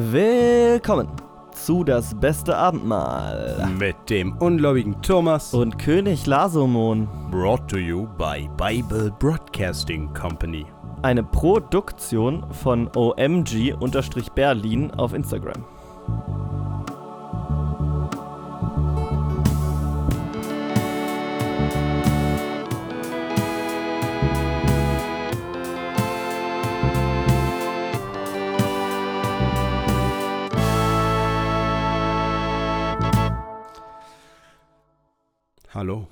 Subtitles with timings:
[0.00, 1.08] Willkommen
[1.50, 5.52] zu das beste Abendmahl Mit dem ungläubigen Thomas.
[5.52, 10.66] und König Lasomon, Brought to you by Bible Broadcasting Company.
[11.02, 15.64] eine Produktion von OMG-Berlin auf Instagram.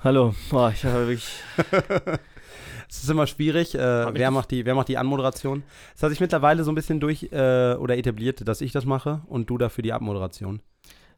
[0.07, 0.37] Hallo.
[0.51, 1.29] Boah, ich habe wirklich.
[2.89, 5.65] Es ist immer schwierig, äh, wer, macht die, wer macht die Anmoderation.
[5.97, 9.23] Es hat sich mittlerweile so ein bisschen durch äh, oder etabliert, dass ich das mache
[9.27, 10.63] und du dafür die Abmoderation.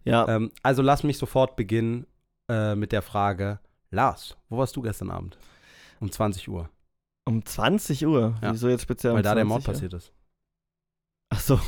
[0.05, 2.07] Ja, Ähm, also lass mich sofort beginnen
[2.49, 5.37] äh, mit der Frage: Lars, wo warst du gestern Abend?
[6.01, 6.71] Um 20 Uhr.
[7.27, 8.39] um 20 Uhr.
[8.41, 8.53] Ja.
[8.55, 9.75] Wieso jetzt speziell weil um da der 20 Mord Uhr?
[9.75, 10.13] passiert ist.
[11.29, 11.61] Ach so.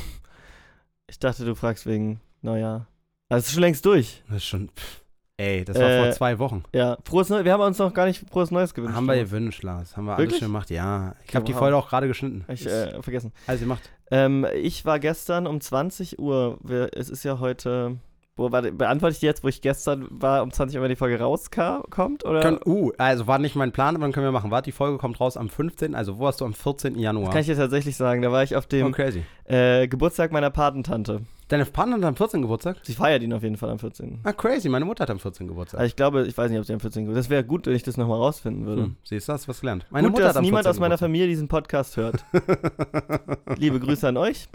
[1.07, 2.87] Ich dachte, du fragst wegen Neujahr.
[3.29, 4.23] Also, es ist schon längst durch.
[4.27, 4.69] Das ist schon.
[4.69, 5.00] Pff,
[5.41, 6.63] ey, das war Äh, vor zwei Wochen.
[6.73, 7.45] Ja, frohes Neues.
[7.45, 8.95] Wir haben uns noch gar nicht frohes Neues gewünscht.
[8.95, 9.97] Haben wir gewünscht, Lars.
[9.97, 10.39] Haben wir alles Wirklich?
[10.39, 10.69] schon gemacht.
[10.69, 11.15] Ja.
[11.27, 11.53] Ich habe die.
[11.53, 12.45] Folge auch gerade geschnitten.
[12.47, 13.31] Ich, äh, vergessen.
[13.47, 13.89] alles gemacht.
[14.09, 16.57] Ähm, ich war gestern um 20 Uhr.
[16.93, 17.97] Es ist ja heute.
[18.37, 20.95] Wo, warte, beantworte ich die jetzt, wo ich gestern war, um 20 Uhr, wenn die
[20.95, 22.23] Folge rauskommt?
[22.25, 24.51] Oder Können, uh, also war nicht mein Plan, aber dann können wir machen.
[24.51, 25.95] Warte, die Folge kommt raus am 15.
[25.95, 26.97] Also wo warst du am 14.
[26.97, 27.25] Januar?
[27.25, 28.21] das kann ich dir tatsächlich sagen.
[28.21, 29.23] Da war ich auf oh, dem crazy.
[29.45, 31.21] äh, Geburtstag meiner Patentante.
[31.51, 32.41] Deine Partnerin hat am 14.
[32.43, 32.77] Geburtstag?
[32.83, 34.21] Sie feiert ihn auf jeden Fall am 14.
[34.23, 34.69] Ah, crazy.
[34.69, 35.49] Meine Mutter hat am 14.
[35.49, 35.81] Geburtstag.
[35.81, 37.03] Also ich glaube, ich weiß nicht, ob sie am 14.
[37.03, 38.83] Geburtstag Das wäre gut, wenn ich das nochmal rausfinden würde.
[38.83, 39.85] Hm, siehst du, hast was gelernt.
[39.89, 40.69] Meine gut, Mutter dass hat am niemand 14.
[40.69, 41.07] aus meiner Geburtstag.
[41.07, 42.23] Familie diesen Podcast hört.
[43.57, 44.47] Liebe Grüße an euch.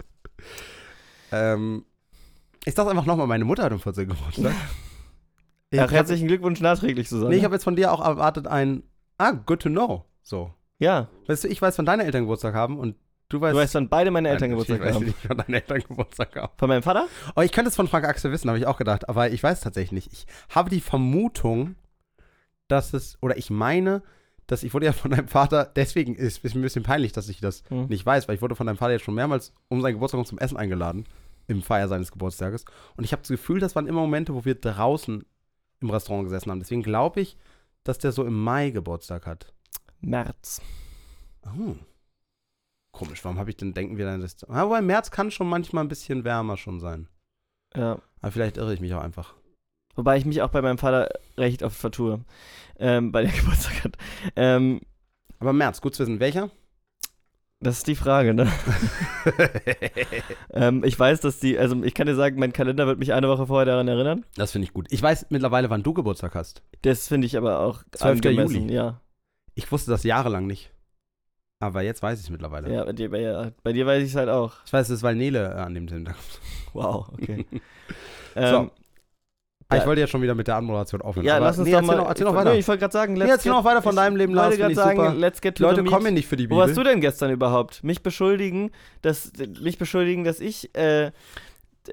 [1.31, 1.85] Ähm,
[2.65, 4.07] ich sag einfach nochmal, meine Mutter hat am 14.
[4.07, 4.53] Geburtstag.
[5.69, 7.31] Ich Ach, herzlichen Glückwunsch nachträglich, Susanne.
[7.31, 8.83] Nee, ich habe jetzt von dir auch erwartet ein,
[9.17, 10.05] ah, good to know.
[10.23, 10.53] So.
[10.79, 12.95] ja, Weißt du, ich weiß, wann deine Eltern Geburtstag haben und
[13.29, 13.53] du weißt.
[13.55, 15.05] du weißt, wann beide meine Eltern Nein, Geburtstag ich weiß haben.
[15.05, 16.53] nicht, wann deine Eltern Geburtstag haben.
[16.57, 17.07] Von meinem Vater?
[17.35, 19.61] Oh, ich könnte es von Frank Axel wissen, habe ich auch gedacht, aber ich weiß
[19.61, 20.13] tatsächlich nicht.
[20.13, 21.75] Ich habe die Vermutung,
[22.67, 24.01] dass es, oder ich meine,
[24.47, 27.27] dass ich wurde ja von deinem Vater, deswegen ist es mir ein bisschen peinlich, dass
[27.29, 27.87] ich das Hm.
[27.87, 30.39] nicht weiß, weil ich wurde von deinem Vater jetzt schon mehrmals um seinen Geburtstag zum
[30.39, 31.05] Essen eingeladen,
[31.47, 32.65] im Feier seines Geburtstages.
[32.95, 35.25] Und ich habe das Gefühl, das waren immer Momente, wo wir draußen
[35.79, 36.59] im Restaurant gesessen haben.
[36.59, 37.37] Deswegen glaube ich,
[37.83, 39.53] dass der so im Mai Geburtstag hat.
[40.01, 40.61] März.
[41.45, 41.75] Oh.
[42.97, 44.43] Komisch, warum habe ich denn, denken wir dann, das.
[44.45, 47.07] Aber im März kann schon manchmal ein bisschen wärmer schon sein.
[47.75, 48.01] Ja.
[48.21, 49.35] Aber vielleicht irre ich mich auch einfach.
[49.95, 52.25] Wobei ich mich auch bei meinem Vater recht oft vertue,
[52.79, 53.97] ähm, weil der Geburtstag hat.
[54.35, 54.81] Ähm,
[55.37, 56.19] Aber März, gut zu wissen.
[56.19, 56.49] Welcher?
[57.59, 58.51] das ist die Frage, ne?
[60.53, 63.27] ähm, ich weiß, dass die, also ich kann dir sagen, mein Kalender wird mich eine
[63.27, 64.25] Woche vorher daran erinnern.
[64.35, 64.87] das finde ich gut.
[64.89, 66.63] Ich weiß mittlerweile, wann du Geburtstag hast.
[66.81, 68.15] Das finde ich aber auch 12.
[68.17, 68.73] angemessen, Juli.
[68.73, 69.01] Ja,
[69.53, 70.71] Ich wusste das jahrelang nicht.
[71.59, 72.71] Aber jetzt weiß ich es mittlerweile.
[72.71, 74.53] ja, bei dir, bei, ja, bei dir weiß ich es halt auch.
[74.65, 76.17] Ich weiß, es ist, weil Nele äh, an dem Tag kommt.
[76.73, 77.45] Wow, okay.
[78.35, 78.71] ähm,
[79.69, 79.81] Ah, Ja.
[79.81, 81.25] ich wollte jetzt schon wieder mit der Anmoderation aufhören.
[81.25, 81.97] ja, lass uns nee, doch mal.
[81.97, 82.53] Noch, erzähl ich, noch weiter.
[82.53, 84.45] Nee, ich wollte gerade sagen, nee, erzähl noch weiter von ich deinem Leben, Lars.
[84.51, 86.59] wollte Finde gerade ich sagen, let's get to Leute kommen nicht für die Wo Bibel.
[86.59, 87.83] warst du denn gestern überhaupt?
[87.83, 91.11] Mich beschuldigen, dass mich beschuldigen, dass ich äh,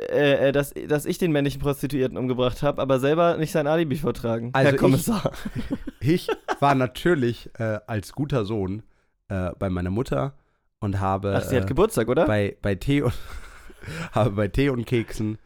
[0.09, 4.51] äh, dass, dass ich den männlichen Prostituierten umgebracht habe, aber selber nicht sein Alibi vortragen.
[4.53, 5.33] Also Herr ich- Kommissar.
[6.01, 6.29] Ich
[6.61, 8.83] war natürlich äh, als guter Sohn
[9.29, 10.35] äh, bei meiner Mutter
[10.81, 12.27] und habe Ach, sie hat äh, Geburtstag, oder?
[12.27, 13.15] bei, bei Tee und
[14.13, 15.39] habe bei Tee und Keksen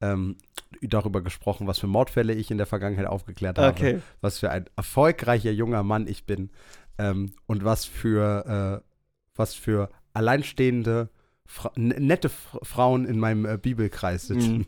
[0.00, 0.36] ähm,
[0.82, 4.00] darüber gesprochen, was für Mordfälle ich in der Vergangenheit aufgeklärt habe, okay.
[4.20, 6.50] was für ein erfolgreicher junger Mann ich bin
[6.98, 8.86] ähm, und was für äh,
[9.34, 11.10] was für alleinstehende
[11.48, 14.66] Fra nette Frauen in meinem äh, Bibelkreis sitzen.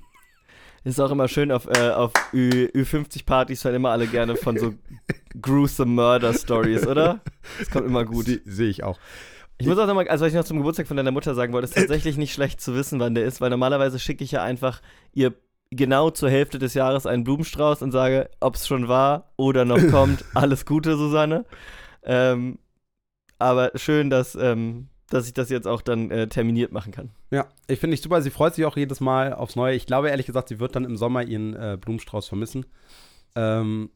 [0.88, 4.74] Ist auch immer schön auf, äh, auf Ü, Ü50-Partys hören immer alle gerne von so
[5.42, 7.20] gruesome Murder-Stories, oder?
[7.58, 8.26] Das kommt immer gut.
[8.46, 8.98] Sehe ich auch.
[9.58, 11.66] Ich muss auch nochmal, also was ich noch zum Geburtstag von deiner Mutter sagen wollte,
[11.66, 14.80] ist tatsächlich nicht schlecht zu wissen, wann der ist, weil normalerweise schicke ich ja einfach
[15.12, 15.34] ihr
[15.70, 19.84] genau zur Hälfte des Jahres einen Blumenstrauß und sage, ob es schon war oder noch
[19.90, 21.44] kommt, alles Gute, Susanne.
[22.02, 22.58] Ähm,
[23.38, 27.10] aber schön, dass, ähm, dass ich das jetzt auch dann äh, terminiert machen kann.
[27.30, 28.20] Ja, ich finde ich super.
[28.22, 29.74] Sie freut sich auch jedes Mal aufs Neue.
[29.74, 32.66] Ich glaube ehrlich gesagt, sie wird dann im Sommer ihren äh, Blumenstrauß vermissen.
[33.34, 33.90] Ähm,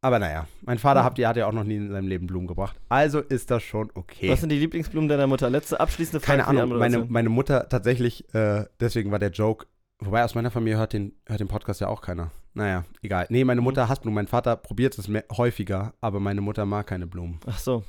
[0.00, 2.46] aber naja, mein Vater hat, ja, hat ja auch noch nie in seinem Leben Blumen
[2.46, 2.76] gebracht.
[2.88, 4.30] Also ist das schon okay.
[4.30, 5.50] Was sind die Lieblingsblumen deiner Mutter?
[5.50, 6.42] Letzte abschließende Frage.
[6.44, 9.66] Keine Ahnung, meine, meine Mutter tatsächlich, äh, deswegen war der Joke,
[9.98, 12.30] wobei aus meiner Familie hört den, hört den Podcast ja auch keiner.
[12.54, 13.26] Naja, egal.
[13.30, 14.14] Nee, meine Mutter hasst Blumen.
[14.14, 17.40] Mein Vater probiert es mehr, häufiger, aber meine Mutter mag keine Blumen.
[17.46, 17.82] Ach so.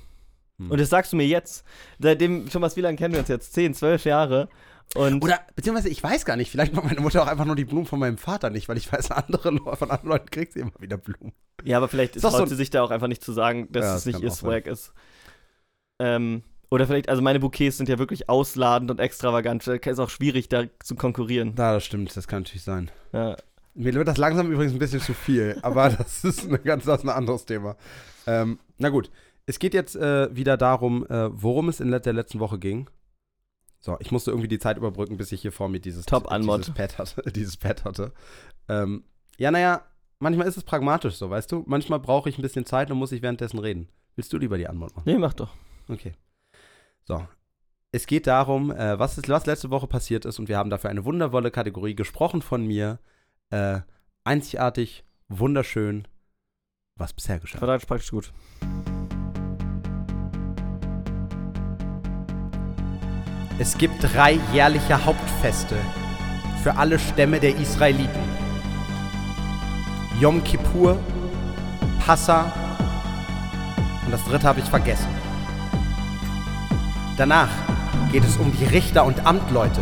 [0.60, 0.72] Hm.
[0.72, 1.64] Und das sagst du mir jetzt.
[2.00, 3.54] Seitdem, Thomas, wie lange kennen wir uns jetzt?
[3.54, 4.50] 10, 12 Jahre.
[4.96, 7.66] Und Oder, beziehungsweise, ich weiß gar nicht, vielleicht mag meine Mutter auch einfach nur die
[7.66, 10.72] Blumen von meinem Vater nicht, weil ich weiß, andere, von anderen Leuten kriegt sie immer
[10.80, 11.34] wieder Blumen.
[11.66, 13.90] Ja, aber vielleicht traut so- sie sich da auch einfach nicht zu sagen, dass Ja,
[13.96, 14.50] es das nicht ihr auch sein.
[14.50, 14.94] Swag ist.
[16.00, 19.66] Ähm, Oder vielleicht, also meine Bouquets sind ja wirklich ausladend und extravagant.
[19.68, 21.54] Ist auch schwierig, da zu konkurrieren.
[21.58, 22.92] Ja, das stimmt, das kann natürlich sein.
[23.14, 23.36] Ja.
[23.74, 27.00] Mir wird das langsam übrigens ein bisschen zu viel, aber das ist eine ganz das
[27.00, 27.76] ist ein anderes Thema.
[28.26, 29.10] Ähm, na gut,
[29.48, 32.90] es geht jetzt äh, wieder darum, äh, worum es in der letzten Woche ging.
[33.80, 36.74] So, ich musste irgendwie die Zeit überbrücken, bis ich hier vor mir dieses, Top dieses
[36.74, 37.32] Pad hatte.
[37.32, 38.12] dieses Pad hatte.
[38.68, 39.06] Ähm,
[39.38, 39.84] ja, naja,
[40.20, 41.64] manchmal ist es pragmatisch so, weißt du?
[41.66, 43.88] Manchmal brauche ich ein bisschen Zeit und muss ich währenddessen reden.
[44.16, 45.04] Willst du lieber die Anmod machen?
[45.06, 45.54] Nee, mach doch.
[45.88, 46.14] Okay.
[47.06, 47.26] So.
[47.94, 50.90] Es geht darum, äh, was, ist, was letzte Woche passiert ist und wir haben dafür
[50.90, 53.00] eine wundervolle Kategorie gesprochen von mir.
[53.50, 53.80] Äh,
[54.26, 56.06] einzigartig, wunderschön,
[56.96, 57.60] was bisher geschah.
[57.60, 58.34] Quadratisch praktisch gut.
[63.60, 65.76] Es gibt drei jährliche Hauptfeste
[66.62, 68.22] für alle Stämme der Israeliten.
[70.20, 70.98] Yom Kippur,
[72.06, 72.52] Passa
[74.06, 75.08] und das dritte habe ich vergessen.
[77.18, 77.50] Danach
[78.12, 79.82] geht es um die Richter und Amtleute.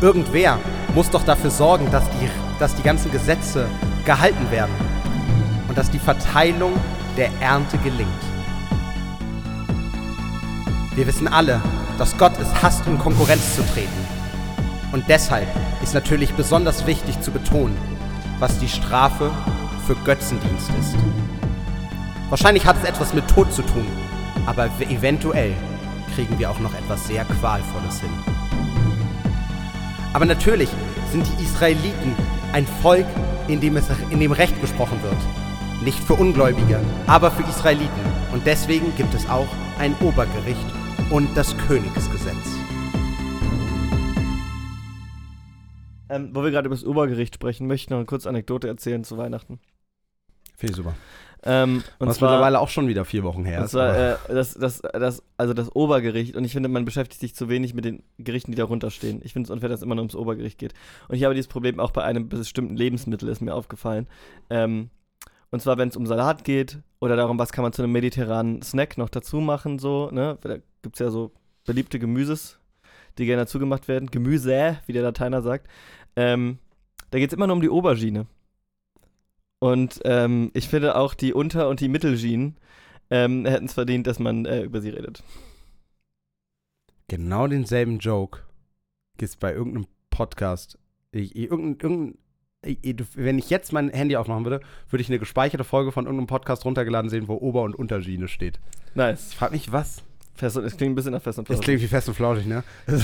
[0.00, 0.58] Irgendwer
[0.94, 2.30] muss doch dafür sorgen, dass die,
[2.60, 3.66] dass die ganzen Gesetze
[4.04, 4.74] gehalten werden
[5.68, 6.72] und dass die Verteilung
[7.16, 8.08] der Ernte gelingt.
[10.94, 11.60] Wir wissen alle,
[11.98, 14.06] dass Gott es hasst, in Konkurrenz zu treten.
[14.92, 15.46] Und deshalb
[15.82, 17.76] ist natürlich besonders wichtig zu betonen,
[18.38, 19.30] was die Strafe
[19.86, 20.94] für Götzendienst ist.
[22.28, 23.86] Wahrscheinlich hat es etwas mit Tod zu tun,
[24.46, 25.54] aber eventuell
[26.14, 28.10] kriegen wir auch noch etwas sehr Qualvolles hin.
[30.12, 30.70] Aber natürlich
[31.12, 32.14] sind die Israeliten
[32.52, 33.06] ein Volk,
[33.48, 35.84] in dem, es, in dem Recht gesprochen wird.
[35.84, 38.00] Nicht für Ungläubige, aber für Israeliten.
[38.32, 39.46] Und deswegen gibt es auch
[39.78, 40.75] ein Obergericht
[41.10, 42.58] und das Königsgesetz.
[46.08, 49.04] Ähm, wo wir gerade über das Obergericht sprechen, möchte ich noch eine kurze Anekdote erzählen
[49.04, 49.60] zu Weihnachten.
[50.60, 50.94] Ich super.
[51.42, 53.72] Ähm, und Was zwar, mittlerweile auch schon wieder vier Wochen her ist.
[53.72, 56.34] zwar äh, das, das, das, also das Obergericht.
[56.34, 59.20] Und ich finde, man beschäftigt sich zu wenig mit den Gerichten, die darunter stehen.
[59.22, 60.74] Ich finde es unfair, dass es immer nur ums Obergericht geht.
[61.08, 64.08] Und ich habe dieses Problem auch bei einem bestimmten Lebensmittel, ist mir aufgefallen.
[64.50, 64.90] Ähm,
[65.50, 68.62] und zwar, wenn es um Salat geht oder darum, was kann man zu einem mediterranen
[68.62, 70.38] Snack noch dazu machen, so, ne?
[70.40, 71.32] Da gibt es ja so
[71.64, 72.58] beliebte Gemüses,
[73.18, 74.10] die gerne dazu gemacht werden.
[74.10, 75.68] Gemüse, wie der Lateiner sagt.
[76.14, 76.58] Ähm,
[77.10, 78.26] da geht es immer nur um die Aubergine.
[79.58, 82.56] Und ähm, ich finde auch die Unter- und die Mittelginen
[83.10, 85.22] ähm, hätten es verdient, dass man äh, über sie redet.
[87.08, 88.40] Genau denselben Joke
[89.16, 90.78] gibt es bei irgendeinem Podcast.
[91.12, 92.18] Ich, ich, irgendein, irgendein,
[93.14, 94.60] wenn ich jetzt mein Handy aufmachen würde,
[94.90, 98.58] würde ich eine gespeicherte Folge von irgendeinem Podcast runtergeladen sehen, wo Ober- und Unterschiene steht.
[98.94, 99.28] Nice.
[99.30, 100.02] Ich frage mich, was?
[100.34, 101.64] Fest, und- es klingt ein bisschen nach Fest und Das Flauschig.
[101.64, 102.62] klingt wie fest und flauschig, ne?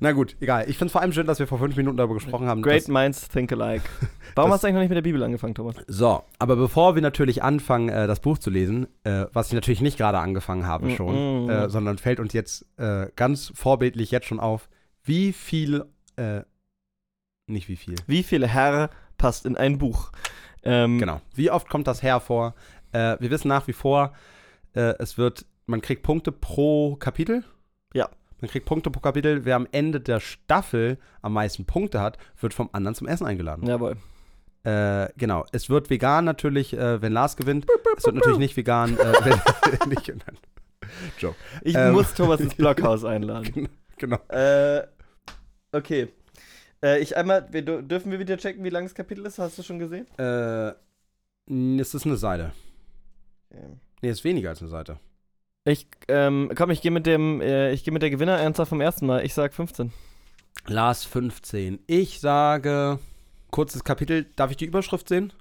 [0.00, 0.64] Na gut, egal.
[0.68, 2.62] Ich finde es vor allem schön, dass wir vor fünf Minuten darüber gesprochen haben.
[2.62, 3.84] Great minds think alike.
[4.34, 5.76] Warum hast du eigentlich noch nicht mit der Bibel angefangen, Thomas?
[5.88, 9.80] So, aber bevor wir natürlich anfangen, äh, das Buch zu lesen, äh, was ich natürlich
[9.80, 11.50] nicht gerade angefangen habe Mm, schon, mm.
[11.50, 14.68] äh, sondern fällt uns jetzt äh, ganz vorbildlich jetzt schon auf,
[15.04, 15.84] wie viel,
[16.16, 16.42] äh,
[17.52, 20.12] nicht wie viel, Wie viele Herr passt in ein Buch?
[20.62, 22.54] Ähm, genau, wie oft kommt das hervor?
[22.92, 24.12] Äh, wir wissen nach wie vor,
[24.74, 27.44] äh, es wird, man kriegt Punkte pro Kapitel.
[27.94, 28.08] Ja.
[28.40, 29.44] Man kriegt Punkte pro Kapitel.
[29.44, 33.66] Wer am Ende der Staffel am meisten Punkte hat, wird vom anderen zum Essen eingeladen.
[33.66, 33.96] Jawohl.
[34.62, 35.44] Äh, genau.
[35.52, 37.66] Es wird vegan natürlich, äh, wenn Lars gewinnt.
[37.96, 40.08] Es wird natürlich nicht vegan, äh, wenn nicht.
[40.08, 40.38] Nein.
[41.18, 41.36] Joke.
[41.62, 41.92] Ich Ähm.
[41.92, 43.68] muss Thomas ins Blockhaus einladen.
[43.98, 44.18] Genau.
[44.28, 44.82] äh,
[45.72, 46.08] okay.
[46.82, 49.38] Äh, ich einmal, wir, dür- dürfen wir wieder checken, wie lang das Kapitel ist?
[49.38, 50.06] Hast du schon gesehen?
[50.18, 50.72] Äh,
[51.80, 52.52] es ist eine Seite.
[53.52, 53.80] Ähm.
[54.02, 54.98] Nee, es ist weniger als eine Seite.
[55.64, 59.06] Ich, ähm, komm, ich gehe mit dem, äh, ich gehe mit der Gewinneranzahl vom ersten
[59.06, 59.24] Mal.
[59.24, 59.92] Ich sag 15.
[60.66, 61.80] Lars 15.
[61.86, 62.98] Ich sage,
[63.50, 64.26] kurzes Kapitel.
[64.36, 65.32] Darf ich die Überschrift sehen?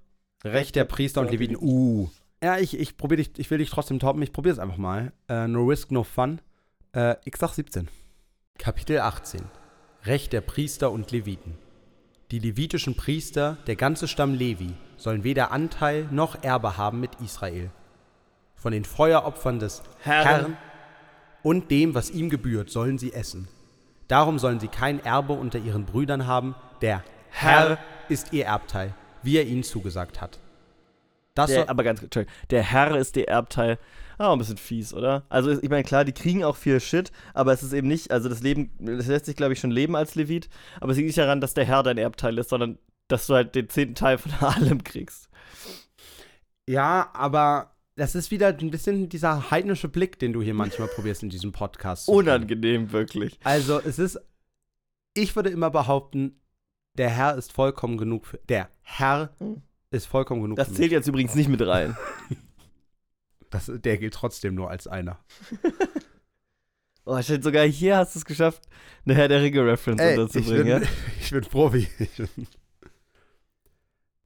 [0.43, 1.57] Recht der Priester und Leviten.
[1.59, 2.09] Uh.
[2.43, 4.21] Ja, ich, ich probiere dich, ich will dich trotzdem toppen.
[4.21, 5.13] Ich probiere es einfach mal.
[5.29, 6.41] Äh, no risk, no fun.
[6.93, 7.87] Äh, ich sag 17.
[8.57, 9.41] Kapitel 18.
[10.05, 11.57] Recht der Priester und Leviten.
[12.31, 17.69] Die levitischen Priester, der ganze Stamm Levi, sollen weder Anteil noch Erbe haben mit Israel.
[18.55, 20.25] Von den Feueropfern des Herrn.
[20.25, 20.57] Herrn
[21.41, 23.47] und dem, was ihm gebührt, sollen sie essen.
[24.07, 26.55] Darum sollen sie kein Erbe unter ihren Brüdern haben.
[26.81, 27.77] Der Herr, Herr
[28.07, 30.39] ist ihr Erbteil, wie er ihnen zugesagt hat.
[31.35, 32.05] Das Der, soll, aber ganz
[32.49, 33.77] der Herr ist der Erbteil.
[34.19, 35.23] Ah, ein bisschen fies, oder?
[35.29, 38.27] Also, ich meine, klar, die kriegen auch viel Shit, aber es ist eben nicht, also
[38.29, 40.49] das Leben, das lässt sich, glaube ich, schon leben als Levit,
[40.81, 43.55] aber es liegt nicht daran, dass der Herr dein Erbteil ist, sondern dass du halt
[43.55, 45.29] den zehnten Teil von allem kriegst.
[46.67, 51.23] ja, aber das ist wieder ein bisschen dieser heidnische Blick, den du hier manchmal probierst
[51.23, 52.07] in diesem Podcast.
[52.09, 53.39] Unangenehm, wirklich.
[53.43, 54.19] Also, es ist,
[55.13, 56.41] ich würde immer behaupten,
[56.97, 59.61] der Herr ist vollkommen genug für, der Herr Hm.
[59.91, 61.95] ist vollkommen genug Das zählt jetzt übrigens nicht mit rein.
[63.49, 65.19] Das, der gilt trotzdem nur als einer.
[67.05, 68.67] Oh, shit, sogar hier hast du es geschafft,
[69.03, 70.89] eine Herr der Ringe-Reference Ey, ich, unterzubringen, bin, ja?
[71.19, 71.87] ich bin Profi.
[71.97, 72.47] Ich bin-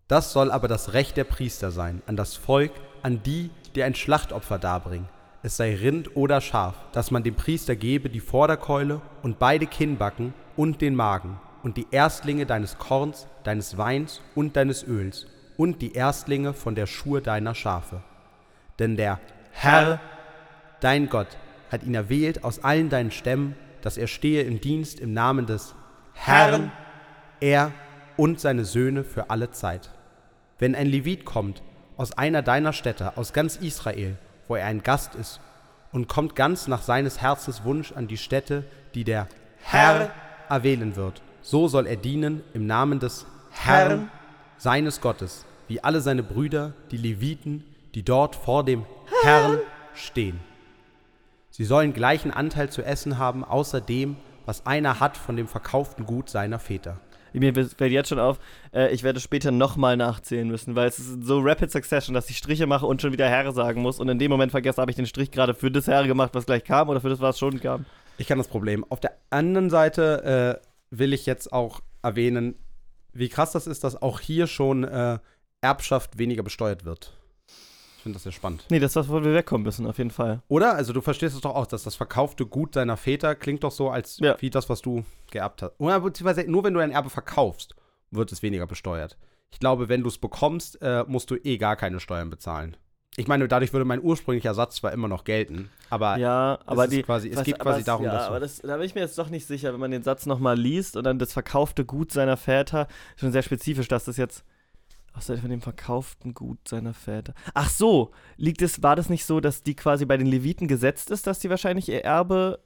[0.10, 3.96] Das soll aber das Recht der Priester sein, an das Volk, an die, die ein
[3.96, 5.08] Schlachtopfer darbringen.
[5.44, 10.34] Es sei Rind oder Schaf, dass man dem Priester gebe die Vorderkeule und beide Kinnbacken
[10.58, 15.94] und den Magen und die Erstlinge deines Korns, deines Weins und deines Öls und die
[15.94, 18.04] Erstlinge von der Schur deiner Schafe.
[18.80, 19.20] Denn der
[19.52, 20.00] Herr,
[20.80, 21.38] dein Gott,
[21.72, 25.76] hat ihn erwählt aus allen deinen Stämmen, dass er stehe im Dienst im Namen des
[26.14, 26.72] Herrn,
[27.40, 27.72] er
[28.16, 29.90] und seine Söhne für alle Zeit.
[30.60, 31.62] Wenn ein Levit kommt
[31.98, 35.40] aus einer deiner Städte, aus ganz Israel, wo er ein Gast ist,
[35.92, 38.64] und kommt ganz nach seines Herzens Wunsch an die Stätte,
[38.96, 39.28] die der
[39.62, 40.12] Herr
[40.50, 44.10] erwählen wird, so soll er dienen im Namen des Herrn,
[44.58, 47.64] seines Gottes, wie alle seine Brüder, die Leviten,
[47.96, 48.86] die dort vor dem
[49.24, 49.60] Herrn
[49.94, 50.40] stehen.
[51.50, 56.06] Sie sollen gleichen Anteil zu essen haben, außer dem, was einer hat von dem verkauften
[56.06, 57.00] Gut seiner Väter.
[57.34, 58.40] Mir fällt jetzt schon auf,
[58.74, 62.38] äh, ich werde später nochmal nachzählen müssen, weil es ist so Rapid Succession, dass ich
[62.38, 64.96] Striche mache und schon wieder Herr sagen muss und in dem Moment vergesse, habe ich
[64.96, 67.60] den Strich gerade für das Herr gemacht, was gleich kam oder für das, was schon
[67.60, 67.86] kam.
[68.18, 68.86] Ich kann das Problem.
[68.90, 72.56] Auf der anderen Seite äh, will ich jetzt auch erwähnen,
[73.14, 75.18] wie krass das ist, dass auch hier schon äh,
[75.62, 77.14] Erbschaft weniger besteuert wird.
[78.04, 78.66] Ich finde das sehr spannend.
[78.70, 80.42] Nee, das ist was, wo wir wegkommen müssen, auf jeden Fall.
[80.50, 80.76] Oder?
[80.76, 83.90] Also du verstehst es doch auch, dass das verkaufte Gut deiner Väter klingt doch so,
[83.92, 84.36] als Ja.
[84.42, 85.72] wie das, was du geerbt hast.
[85.78, 87.76] Oder beziehungsweise nur wenn du ein Erbe verkaufst,
[88.12, 89.18] wird es weniger besteuert.
[89.52, 92.76] Ich glaube, wenn du es bekommst, äh, musst du eh gar keine Steuern bezahlen.
[93.16, 96.92] Ich meine, dadurch würde mein ursprünglicher Satz zwar immer noch gelten, aber Ja, aber ist
[96.92, 97.04] die.
[97.04, 99.02] quasi, es was- geht quasi es- darum, ja, dass aber das, da bin ich mir
[99.02, 102.12] jetzt doch nicht sicher, wenn man den Satz nochmal liest und dann das verkaufte Gut
[102.12, 104.44] seiner Väter, schon sehr spezifisch, dass das jetzt
[105.14, 107.34] außer von dem verkauften Gut seiner Väter.
[107.54, 111.12] Ach so, liegt es, war das nicht so, dass die quasi bei den Leviten gesetzt
[111.12, 112.60] ist, dass die wahrscheinlich ihr Erbe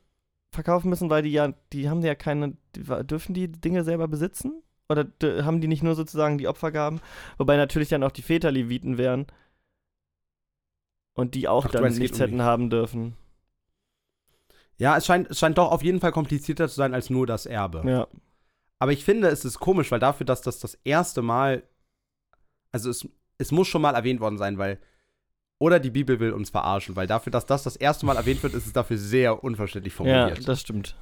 [0.53, 4.63] verkaufen müssen, weil die ja, die haben ja keine, die, dürfen die Dinge selber besitzen?
[4.89, 5.05] Oder
[5.43, 7.01] haben die nicht nur sozusagen die Opfergaben?
[7.37, 9.27] Wobei natürlich dann auch die Väter Leviten wären.
[11.13, 13.17] Und die auch Ach, dann nichts hätten haben dürfen.
[14.77, 17.45] ja, es scheint, es scheint doch auf jeden Fall komplizierter zu sein als nur das
[17.45, 17.83] Erbe.
[17.89, 18.07] Ja.
[18.79, 21.63] Aber ich finde, es ist komisch, weil dafür, dass das das erste Mal,
[22.71, 23.07] also es,
[23.37, 24.77] es muss schon mal erwähnt worden sein, weil,
[25.59, 28.53] oder die Bibel will uns verarschen, weil dafür, dass das das erste Mal erwähnt wird,
[28.53, 30.47] ist es dafür sehr unverständlich Ja, formuliert.
[30.47, 30.95] das stimmt.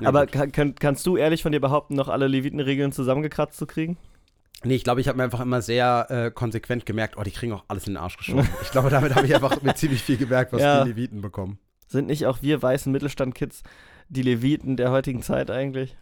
[0.00, 3.66] Ja, Aber kann, kann, kannst du ehrlich von dir behaupten, noch alle Levitenregeln zusammengekratzt zu
[3.66, 3.96] kriegen?
[4.64, 7.52] nee, ich glaube, ich habe mir einfach immer sehr äh, konsequent gemerkt, oh, die kriegen
[7.52, 8.48] auch alles in den Arsch geschoben.
[8.62, 10.82] ich glaube, damit habe ich einfach mit ziemlich viel gemerkt, was Ja.
[10.82, 11.58] die Leviten bekommen.
[11.86, 13.62] Sind nicht auch wir weißen Mittelstand-Kids
[14.08, 15.96] die Leviten der heutigen Zeit eigentlich?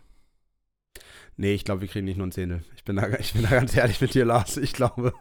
[1.37, 2.65] Nee, ich glaube, wir kriegen nicht nur ein Zehntel.
[2.77, 4.57] Ich bin, da, ich bin da ganz ehrlich mit dir, Lars.
[4.57, 5.13] Ich glaube.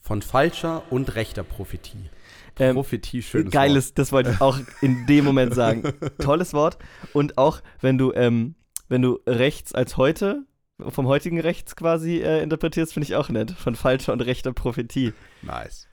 [0.00, 2.10] Von falscher und rechter Prophetie.
[2.58, 5.94] Ähm, Prophetie, schönes Geiles, das wollte ich auch in dem Moment sagen.
[6.18, 6.78] Tolles Wort.
[7.12, 8.56] Und auch, wenn du, ähm,
[8.88, 10.44] wenn du rechts als heute,
[10.88, 13.52] vom heutigen Rechts quasi äh, interpretierst, finde ich auch nett.
[13.52, 15.12] Von falscher und rechter Prophetie.
[15.12, 15.14] Wort.
[15.42, 15.88] Nice.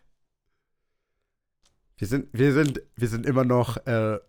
[1.98, 4.20] Wir sind, wir sind, wir sind immer noch äh,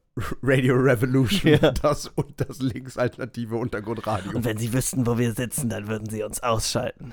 [0.42, 1.70] Radio Revolution, Ja.
[1.72, 4.32] das und das linksalternative Untergrundradio.
[4.32, 7.12] Und wenn sie wüssten, wo wir sitzen, dann würden sie uns ausschalten.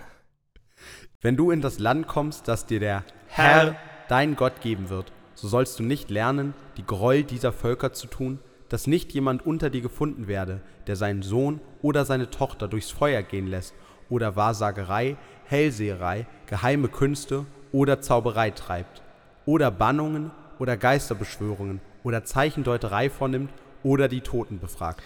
[1.21, 3.75] Wenn du in das Land kommst, das dir der Herr,
[4.07, 8.39] dein Gott geben wird, so sollst du nicht lernen, die Gräuel dieser Völker zu tun,
[8.69, 13.21] dass nicht jemand unter dir gefunden werde, der seinen Sohn oder seine Tochter durchs Feuer
[13.23, 13.73] gehen lässt
[14.09, 19.01] oder Wahrsagerei, Hellseherei, geheime Künste oder Zauberei treibt
[19.45, 23.51] oder Bannungen oder Geisterbeschwörungen oder Zeichendeuterei vornimmt
[23.83, 25.03] oder die Toten befragt.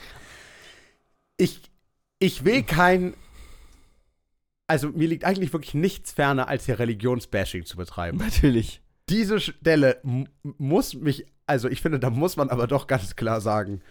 [1.37, 1.61] Ich,
[2.19, 3.13] ich will kein
[4.71, 8.19] also mir liegt eigentlich wirklich nichts ferner, als hier Religionsbashing zu betreiben.
[8.19, 8.81] Natürlich.
[9.09, 9.99] Diese Stelle
[10.41, 13.81] muss mich, also ich finde, da muss man aber doch ganz klar sagen.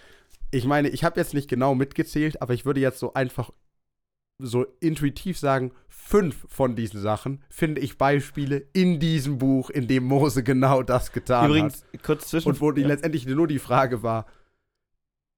[0.50, 3.50] Ich meine, ich habe jetzt nicht genau mitgezählt, aber ich würde jetzt so einfach
[4.42, 10.04] so intuitiv sagen, fünf von diesen Sachen finde ich Beispiele in diesem Buch, in dem
[10.04, 11.48] Mose genau das getan hat.
[11.48, 12.48] Übrigens, kurz zwischen.
[12.48, 12.88] Und wo die ja.
[12.88, 14.26] letztendlich nur die Frage war,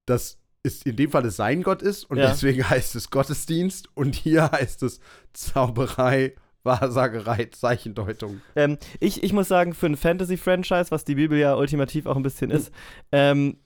[0.06, 2.28] dass es in dem Fall es sein Gott ist und Ja.
[2.28, 5.00] deswegen heißt es Gottesdienst und hier heißt es
[5.32, 8.40] Zauberei, Wahrsagerei, Zeichendeutung.
[8.54, 12.23] Ähm, ich, ich muss sagen, für ein Fantasy-Franchise, was die Bibel ja ultimativ auch ein
[12.23, 12.73] bisschen ist,
[13.11, 13.59] ähm,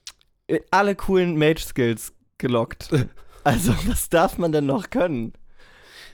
[0.47, 2.91] äh, alle coolen Mage-Skills gelockt.
[3.47, 5.33] Also, was darf man denn noch können?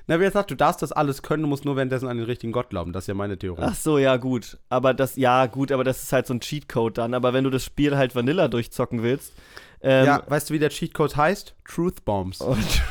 [0.06, 2.52] Na, wie gesagt, du darfst das alles können, du musst nur währenddessen an den richtigen
[2.52, 2.92] Gott glauben.
[2.92, 3.62] Das ist ja meine Theorie.
[3.64, 4.58] Ach so, ja, gut.
[4.68, 7.14] Aber das, ja, gut, aber das ist halt so ein Cheatcode dann.
[7.14, 9.32] Aber wenn du das Spiel halt Vanilla durchzocken willst,
[9.80, 11.54] ähm, ja, weißt du, wie der Cheatcode heißt?
[11.64, 12.40] Truth Bombs.
[12.42, 12.82] Und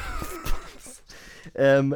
[1.54, 1.96] ähm,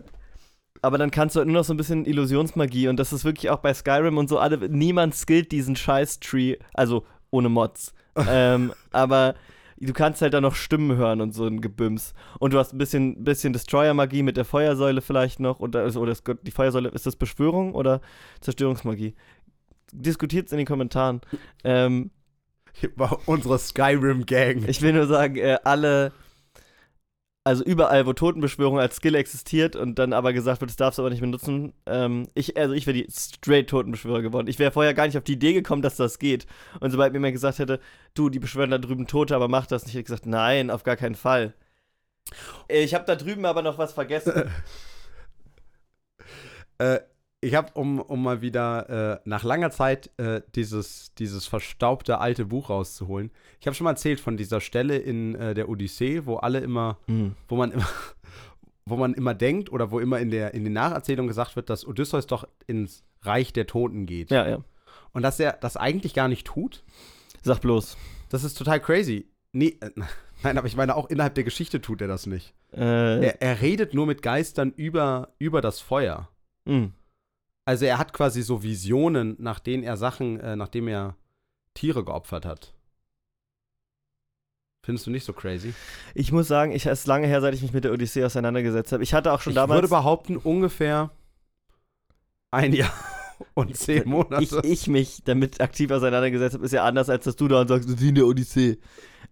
[0.83, 3.49] aber dann kannst du halt nur noch so ein bisschen Illusionsmagie und das ist wirklich
[3.49, 7.93] auch bei Skyrim und so alle, niemand skillt diesen Scheiß-Tree, also ohne Mods.
[8.29, 9.33] ähm, aber
[9.77, 12.13] du kannst halt da noch Stimmen hören und so ein Gebüms.
[12.39, 15.59] Und du hast ein bisschen, bisschen Destroyer-Magie mit der Feuersäule vielleicht noch.
[15.59, 16.13] Oder, also, oder
[16.43, 18.01] die Feuersäule, ist das Beschwörung oder
[18.41, 19.15] Zerstörungsmagie?
[19.91, 21.21] Diskutiert es in den Kommentaren.
[21.63, 22.11] ähm,
[23.25, 24.65] Unsere Skyrim-Gang.
[24.67, 26.11] ich will nur sagen, äh, alle
[27.45, 31.03] also überall, wo Totenbeschwörung als Skill existiert und dann aber gesagt wird, das darfst du
[31.03, 31.73] aber nicht benutzen.
[31.85, 34.47] Ähm, ich, also ich wäre die straight Totenbeschwörer geworden.
[34.47, 36.47] Ich wäre vorher gar nicht auf die Idee gekommen, dass das geht.
[36.79, 37.79] Und sobald mir jemand gesagt hätte,
[38.15, 40.83] du, die beschwören da drüben Tote, aber mach das nicht, hätte ich gesagt, nein, auf
[40.83, 41.53] gar keinen Fall.
[42.67, 44.33] Ich habe da drüben aber noch was vergessen.
[46.79, 46.99] äh,
[47.45, 52.45] ich habe, um, um mal wieder äh, nach langer Zeit äh, dieses, dieses verstaubte alte
[52.45, 53.29] Buch rauszuholen.
[53.59, 56.97] Ich habe schon mal erzählt von dieser Stelle in äh, der Odyssee, wo alle immer,
[57.05, 57.35] mhm.
[57.47, 57.87] wo man immer,
[58.85, 61.85] wo man immer denkt oder wo immer in der in den Nacherzählungen gesagt wird, dass
[61.85, 64.31] Odysseus doch ins Reich der Toten geht.
[64.31, 64.63] Ja, ja.
[65.13, 66.83] Und dass er das eigentlich gar nicht tut.
[67.43, 67.95] Sag bloß.
[68.29, 69.29] Das ist total crazy.
[69.51, 69.91] Nee, äh,
[70.43, 72.55] nein, aber ich meine, auch innerhalb der Geschichte tut er das nicht.
[72.73, 73.23] Äh.
[73.23, 76.27] Er, er, redet nur mit Geistern über, über das Feuer.
[76.65, 76.93] Mhm.
[77.65, 81.15] Also er hat quasi so Visionen, nach denen er Sachen, äh, nachdem er
[81.73, 82.73] Tiere geopfert hat.
[84.83, 85.73] Findest du nicht so crazy?
[86.13, 89.01] Ich muss sagen, ich ist lange her, seit ich mich mit der Odyssee auseinandergesetzt habe.
[89.01, 89.79] Ich hatte auch schon ich damals.
[89.79, 91.09] Ich würde behaupten, ungefähr
[92.51, 92.93] ein Jahr
[93.55, 94.43] und zehn Monate.
[94.43, 97.67] Ich, ich mich damit aktiv auseinandergesetzt habe, ist ja anders, als dass du da und
[97.67, 98.77] sagst, das ist wie in der Odyssee.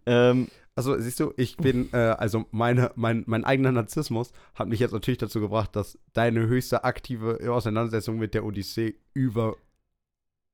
[0.07, 4.79] Ähm, also siehst du, ich bin, äh, also meine, mein, mein eigener Narzissmus hat mich
[4.79, 9.55] jetzt natürlich dazu gebracht, dass deine höchste aktive Auseinandersetzung mit der Odyssee über,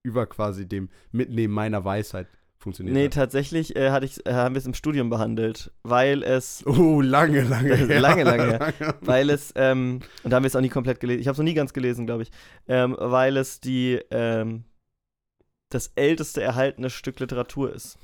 [0.03, 3.13] über quasi dem Mitnehmen meiner Weisheit funktioniert nee, hat.
[3.13, 6.65] tatsächlich äh, hatte ich, äh, haben wir es im Studium behandelt, weil es.
[6.67, 7.99] Oh, lange, lange her.
[8.01, 8.95] lange, lange her.
[8.99, 11.21] weil es, ähm, und da haben wir es auch nie komplett gelesen.
[11.21, 12.31] Ich habe es noch nie ganz gelesen, glaube ich.
[12.67, 14.65] Ähm, weil es die, ähm,
[15.69, 17.97] das älteste erhaltene Stück Literatur ist.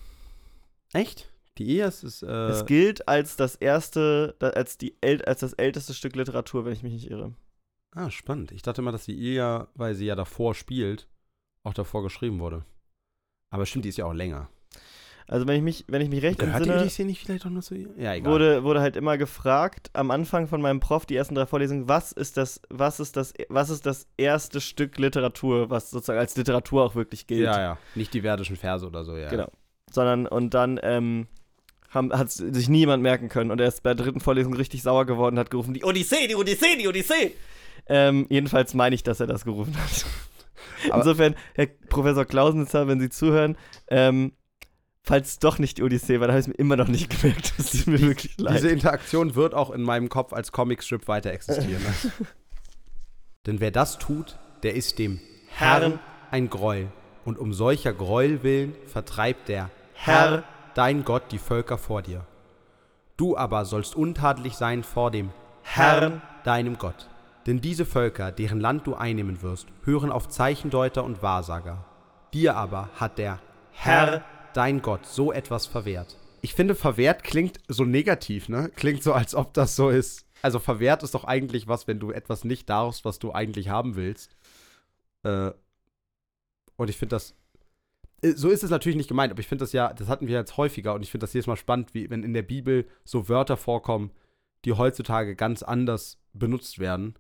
[0.94, 1.30] Echt?
[1.58, 2.24] Die Ilias ist.
[2.24, 6.84] Äh es gilt als das erste, als, die, als das älteste Stück Literatur, wenn ich
[6.84, 7.34] mich nicht irre.
[7.92, 8.52] Ah, spannend.
[8.52, 11.08] Ich dachte immer, dass die Ilia, weil sie ja davor spielt,
[11.64, 12.66] auch davor geschrieben wurde.
[13.50, 14.50] Aber stimmt, die ist ja auch länger.
[15.28, 17.64] Also wenn ich mich, wenn ich mich recht Hört entsinne, die nicht vielleicht auch nur
[17.64, 17.74] so?
[17.74, 18.32] Ja, egal.
[18.32, 22.12] Wurde, wurde halt immer gefragt am Anfang von meinem Prof die ersten drei Vorlesungen, was
[22.12, 26.84] ist das, was ist das, was ist das erste Stück Literatur, was sozusagen als Literatur
[26.84, 27.46] auch wirklich gilt.
[27.46, 27.78] Ja, ja.
[27.96, 29.30] Nicht die verdischen Verse oder so, ja.
[29.30, 29.50] Genau.
[29.90, 31.28] Sondern und dann ähm,
[31.96, 35.36] hat sich niemand merken können und er ist bei der dritten Vorlesung richtig sauer geworden
[35.36, 37.34] und hat gerufen, die Odyssee, die Odyssee, die Odyssee.
[37.88, 40.06] Ähm, jedenfalls meine ich, dass er das gerufen hat.
[40.90, 44.34] Aber Insofern, Herr Professor Klausnitzer, wenn Sie zuhören, ähm,
[45.04, 47.10] falls es doch nicht die Odyssee war, dann habe ich es mir immer noch nicht
[47.10, 47.54] gemerkt.
[47.58, 48.58] Das tut mir wirklich leid.
[48.58, 51.82] Diese Interaktion wird auch in meinem Kopf als Comicstrip weiter existieren.
[53.46, 56.00] Denn wer das tut, der ist dem Herrn
[56.32, 56.88] ein Gräuel.
[57.24, 60.44] Und um solcher Gräuel willen vertreibt der Herr
[60.76, 62.28] dein Gott die Völker vor dir.
[63.18, 65.32] Du aber sollst untadelig sein vor dem
[65.64, 67.10] Herrn, deinem Gott.
[67.48, 71.86] Denn diese Völker, deren Land du einnehmen wirst, hören auf Zeichendeuter und Wahrsager.
[72.34, 73.40] Dir aber hat der
[73.72, 76.18] Herr, dein Gott, so etwas verwehrt.
[76.42, 78.70] Ich finde, verwehrt klingt so negativ, ne?
[78.76, 80.26] Klingt so, als ob das so ist.
[80.42, 83.96] Also verwehrt ist doch eigentlich was, wenn du etwas nicht darfst, was du eigentlich haben
[83.96, 84.36] willst.
[85.24, 85.52] Äh,
[86.76, 87.34] und ich finde das
[88.34, 90.58] so ist es natürlich nicht gemeint, aber ich finde das ja, das hatten wir jetzt
[90.58, 93.58] häufiger und ich finde das jedes Mal spannend, wie wenn in der Bibel so Wörter
[93.58, 94.12] vorkommen,
[94.64, 97.16] die heutzutage ganz anders benutzt werden.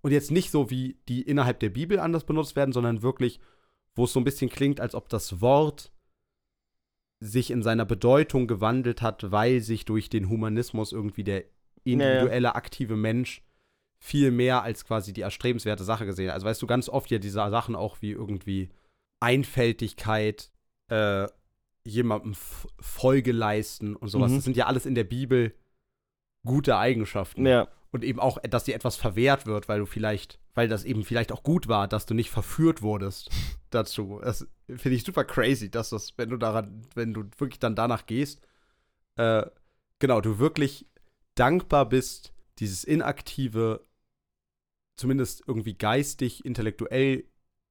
[0.00, 3.40] Und jetzt nicht so, wie die innerhalb der Bibel anders benutzt werden, sondern wirklich,
[3.94, 5.92] wo es so ein bisschen klingt, als ob das Wort
[7.20, 11.44] sich in seiner Bedeutung gewandelt hat, weil sich durch den Humanismus irgendwie der
[11.84, 13.42] individuelle, aktive Mensch
[13.98, 16.34] viel mehr als quasi die erstrebenswerte Sache gesehen hat.
[16.34, 18.68] Also weißt du, ganz oft ja diese Sachen auch wie irgendwie
[19.24, 20.50] Einfältigkeit,
[20.88, 21.26] äh,
[21.82, 22.34] jemandem
[22.78, 24.30] Folge leisten und sowas.
[24.30, 24.36] Mhm.
[24.36, 25.54] Das sind ja alles in der Bibel
[26.44, 27.46] gute Eigenschaften.
[27.46, 27.68] Ja.
[27.90, 31.32] Und eben auch, dass dir etwas verwehrt wird, weil du vielleicht, weil das eben vielleicht
[31.32, 33.30] auch gut war, dass du nicht verführt wurdest
[33.70, 34.20] dazu.
[34.22, 38.04] Das finde ich super crazy, dass das, wenn du daran, wenn du wirklich dann danach
[38.04, 38.40] gehst,
[39.16, 39.46] äh,
[40.00, 40.86] genau, du wirklich
[41.34, 43.86] dankbar bist, dieses inaktive,
[44.96, 47.24] zumindest irgendwie geistig, intellektuell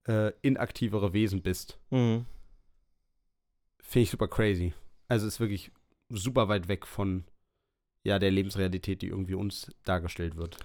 [0.08, 1.80] äh, inaktivere Wesen bist.
[1.90, 2.26] Mhm.
[3.80, 4.74] Finde ich super crazy.
[5.08, 5.72] Also ist wirklich
[6.10, 7.26] super weit weg von
[8.04, 10.58] ja, der Lebensrealität, die irgendwie uns dargestellt wird.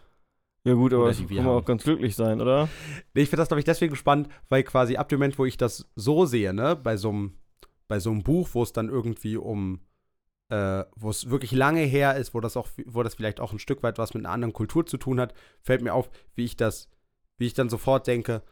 [0.65, 2.69] Ja gut, aber kann man auch ganz glücklich sein, oder?
[3.15, 5.89] Ich finde das, glaube ich, deswegen spannend, weil quasi ab dem Moment, wo ich das
[5.95, 7.39] so sehe, ne, bei so einem
[7.87, 9.81] bei so einem Buch, wo es dann irgendwie um
[10.51, 13.59] äh, wo es wirklich lange her ist, wo das auch, wo das vielleicht auch ein
[13.59, 16.57] Stück weit was mit einer anderen Kultur zu tun hat, fällt mir auf, wie ich
[16.57, 16.89] das,
[17.39, 18.43] wie ich dann sofort denke,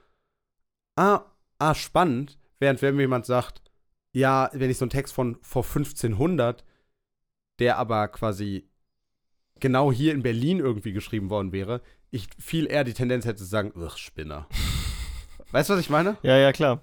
[0.96, 1.24] ah,
[1.58, 3.62] ah, spannend, während wenn mir jemand sagt,
[4.12, 6.64] ja, wenn ich so einen Text von vor 1500,
[7.58, 8.68] der aber quasi
[9.60, 13.44] genau hier in Berlin irgendwie geschrieben worden wäre, ich viel eher die Tendenz hätte zu
[13.44, 14.46] sagen, ugh, Spinner.
[15.50, 16.16] weißt du, was ich meine?
[16.22, 16.82] Ja, ja, klar.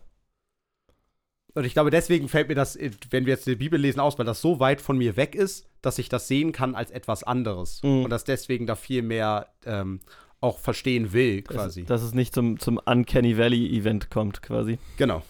[1.56, 2.78] Und ich glaube, deswegen fällt mir das,
[3.12, 5.68] wenn wir jetzt die Bibel lesen, aus, weil das so weit von mir weg ist,
[5.82, 7.82] dass ich das sehen kann als etwas anderes.
[7.84, 8.06] Mhm.
[8.06, 10.00] Und das deswegen da viel mehr ähm,
[10.44, 11.86] auch verstehen will, Dass, quasi.
[11.86, 14.78] dass es nicht zum, zum Uncanny Valley-Event kommt, quasi.
[14.98, 15.24] Genau.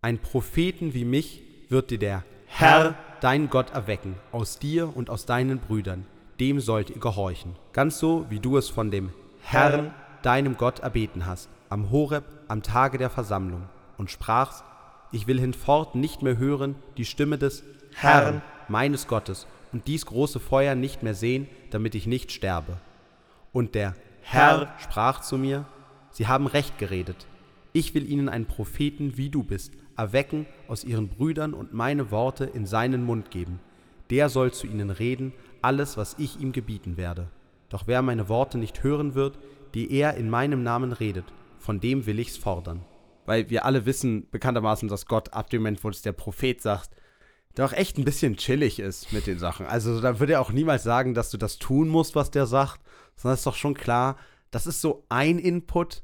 [0.00, 5.26] Ein Propheten wie mich wird dir der Herr, dein Gott erwecken, aus dir und aus
[5.26, 6.06] deinen Brüdern.
[6.40, 7.56] Dem sollt ihr gehorchen.
[7.72, 9.10] Ganz so, wie du es von dem
[9.42, 13.64] Herrn, deinem Gott, erbeten hast, am Horeb, am Tage der Versammlung,
[13.98, 14.64] und sprachst,
[15.12, 20.40] ich will hinfort nicht mehr hören die Stimme des Herrn, meines Gottes, und dies große
[20.40, 22.78] Feuer nicht mehr sehen, damit ich nicht sterbe.
[23.52, 23.94] Und der
[24.30, 25.64] Herr sprach zu mir,
[26.10, 27.26] Sie haben recht geredet.
[27.72, 32.44] Ich will ihnen einen Propheten, wie du bist, erwecken aus ihren Brüdern und meine Worte
[32.44, 33.58] in seinen Mund geben.
[34.10, 37.28] Der soll zu ihnen reden, alles, was ich ihm gebieten werde.
[37.70, 39.38] Doch wer meine Worte nicht hören wird,
[39.72, 41.24] die er in meinem Namen redet,
[41.58, 42.84] von dem will ich's fordern.
[43.24, 46.90] Weil wir alle wissen bekanntermaßen, dass Gott ab dem Moment, wo es der Prophet sagt,
[47.54, 49.64] doch echt ein bisschen chillig ist mit den Sachen.
[49.64, 52.80] Also da würde er auch niemals sagen, dass du das tun musst, was der sagt,
[53.18, 54.16] sondern es ist doch schon klar,
[54.50, 56.02] das ist so ein Input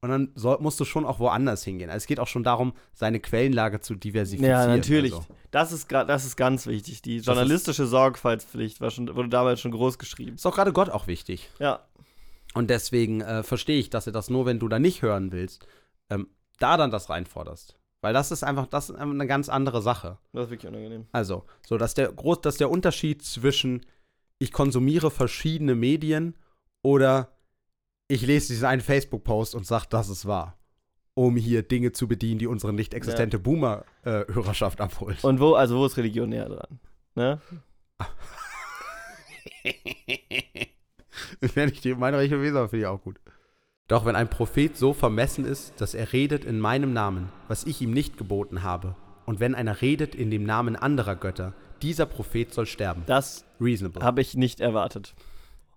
[0.00, 1.88] und dann soll, musst du schon auch woanders hingehen.
[1.88, 4.50] Also es geht auch schon darum, seine Quellenlage zu diversifizieren.
[4.50, 5.14] Ja, natürlich.
[5.14, 5.26] Also.
[5.50, 7.00] Das, ist, das ist ganz wichtig.
[7.02, 10.34] Die journalistische Sorgfaltspflicht war schon, wurde damals schon groß geschrieben.
[10.34, 11.48] Ist auch gerade Gott auch wichtig.
[11.58, 11.80] Ja.
[12.54, 15.66] Und deswegen äh, verstehe ich, dass er das nur, wenn du da nicht hören willst,
[16.10, 17.76] ähm, da dann das reinforderst.
[18.02, 20.18] Weil das ist einfach, das ist einfach eine ganz andere Sache.
[20.32, 21.06] Das ist wirklich unangenehm.
[21.12, 23.84] Also, so dass der groß, dass der Unterschied zwischen
[24.38, 26.36] ich konsumiere verschiedene Medien
[26.86, 27.32] oder
[28.06, 30.56] ich lese diesen einen Facebook-Post und sage, das ist wahr.
[31.14, 35.24] Um hier Dinge zu bedienen, die unsere nicht existente Boomer-Hörerschaft abholt.
[35.24, 36.78] Und wo, also wo ist Religion näher dran?
[37.16, 37.40] Ne?
[41.40, 43.18] wenn ich die meine Rechnung lese, finde ich auch gut.
[43.88, 47.80] Doch wenn ein Prophet so vermessen ist, dass er redet in meinem Namen, was ich
[47.80, 48.94] ihm nicht geboten habe,
[49.24, 53.02] und wenn einer redet in dem Namen anderer Götter, dieser Prophet soll sterben.
[53.06, 53.44] Das
[54.00, 55.16] habe ich nicht erwartet.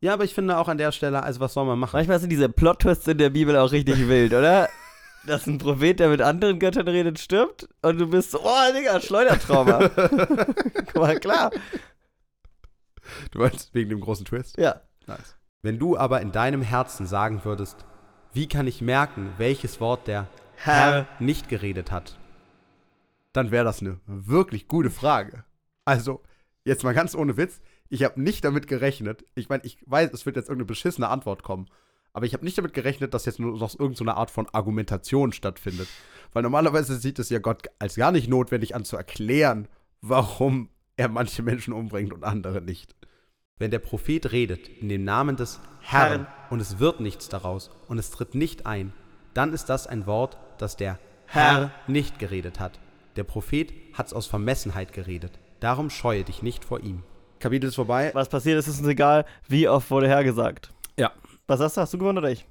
[0.02, 1.98] Ja, aber ich finde auch an der Stelle, also was soll man machen?
[1.98, 4.70] Manchmal sind diese Plot-Twists in der Bibel auch richtig wild, oder?
[5.26, 9.02] Dass ein Prophet, der mit anderen Göttern redet, stirbt und du bist so, oh, Digga,
[9.02, 9.90] Schleudertrauma.
[9.90, 11.52] Guck mal, klar.
[13.32, 14.58] Du meinst wegen dem großen Twist?
[14.58, 14.82] Ja.
[15.08, 15.36] Nice.
[15.62, 17.86] Wenn du aber in deinem Herzen sagen würdest,
[18.32, 22.18] wie kann ich merken, welches Wort der Herr nicht geredet hat,
[23.34, 25.44] dann wäre das eine wirklich gute Frage.
[25.84, 26.22] Also,
[26.64, 27.60] jetzt mal ganz ohne Witz,
[27.90, 31.44] ich habe nicht damit gerechnet, ich meine, ich weiß, es wird jetzt irgendeine beschissene Antwort
[31.44, 31.68] kommen,
[32.14, 34.48] aber ich habe nicht damit gerechnet, dass jetzt nur noch irgendeine so eine Art von
[34.50, 35.88] Argumentation stattfindet.
[36.34, 39.68] Weil normalerweise sieht es ja Gott als gar nicht notwendig an zu erklären,
[40.02, 42.96] warum er manche Menschen umbringt und andere nicht.
[43.58, 46.28] Wenn der Prophet redet in dem Namen des Herrn Herrn.
[46.50, 48.94] und es wird nichts daraus und es tritt nicht ein,
[49.34, 51.52] dann ist das ein Wort, das der Herr.
[51.52, 52.80] Herr nicht geredet hat.
[53.16, 55.40] Der Prophet hat's aus Vermessenheit geredet.
[55.60, 57.04] Darum scheue dich nicht vor ihm.
[57.40, 58.12] Kapitel ist vorbei.
[58.14, 60.72] Was passiert ist, ist uns egal, wie oft wurde hergesagt.
[60.98, 61.12] Ja.
[61.48, 61.82] Was hast du?
[61.82, 62.46] Hast du gewonnen oder ich?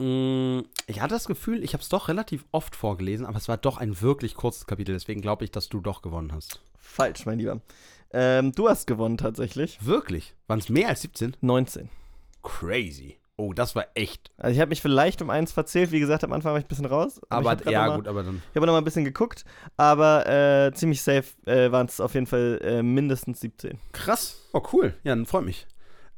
[0.00, 3.56] Mm, Ich hatte das Gefühl, ich habe es doch relativ oft vorgelesen, aber es war
[3.58, 4.92] doch ein wirklich kurzes Kapitel.
[4.94, 6.60] Deswegen glaube ich, dass du doch gewonnen hast.
[6.76, 7.60] Falsch, mein Lieber.
[8.12, 9.78] Ähm, du hast gewonnen tatsächlich.
[9.84, 10.34] Wirklich?
[10.46, 11.36] Waren es mehr als 17?
[11.40, 11.88] 19.
[12.42, 13.16] Crazy.
[13.42, 14.30] Oh, das war echt.
[14.36, 15.90] Also ich habe mich vielleicht um eins verzählt.
[15.90, 17.20] Wie gesagt, am Anfang war ich ein bisschen raus.
[17.28, 18.40] Aber, ich grad ja, mal, gut, aber dann.
[18.50, 19.44] Ich habe noch mal ein bisschen geguckt,
[19.76, 23.78] aber äh, ziemlich safe äh, waren es auf jeden Fall äh, mindestens 17.
[23.90, 24.48] Krass.
[24.52, 24.94] Oh, cool.
[25.02, 25.66] Ja, dann freut mich.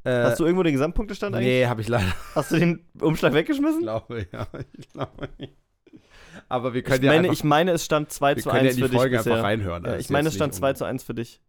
[0.05, 1.49] Äh, Hast du irgendwo den Gesamtpunktestand eigentlich?
[1.49, 2.13] Nee, habe ich leider.
[2.35, 3.81] Hast du den Umschlag weggeschmissen?
[3.81, 4.47] glaube, ja.
[4.77, 5.55] Ich glaube nicht.
[6.51, 8.65] Aber wir Ich können ja meine, einfach, ich meine, es stand 2 wir zu können
[8.65, 9.33] ja 1 in für die dich Folge bisher.
[9.33, 9.85] einfach reinhören.
[9.85, 11.41] Ja, Das ich meine, es stand nicht 2 zu 1 für dich.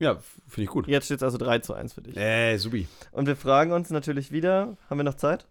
[0.00, 0.86] Ja, finde ich gut.
[0.86, 2.16] Jetzt steht es also 3 zu 1 für dich.
[2.16, 2.86] Äh, subi.
[3.10, 5.46] Und wir fragen uns natürlich wieder, haben wir noch Zeit?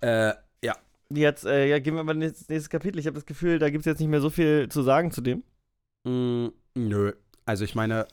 [0.00, 0.76] Äh, ja.
[1.10, 2.98] Jetzt äh, ja, gehen wir mal ins nächste Kapitel.
[2.98, 5.20] Ich habe das Gefühl, da gibt es jetzt nicht mehr so viel zu sagen zu
[5.20, 5.42] dem.
[6.04, 7.12] Mm, nö.
[7.44, 8.06] Also ich meine,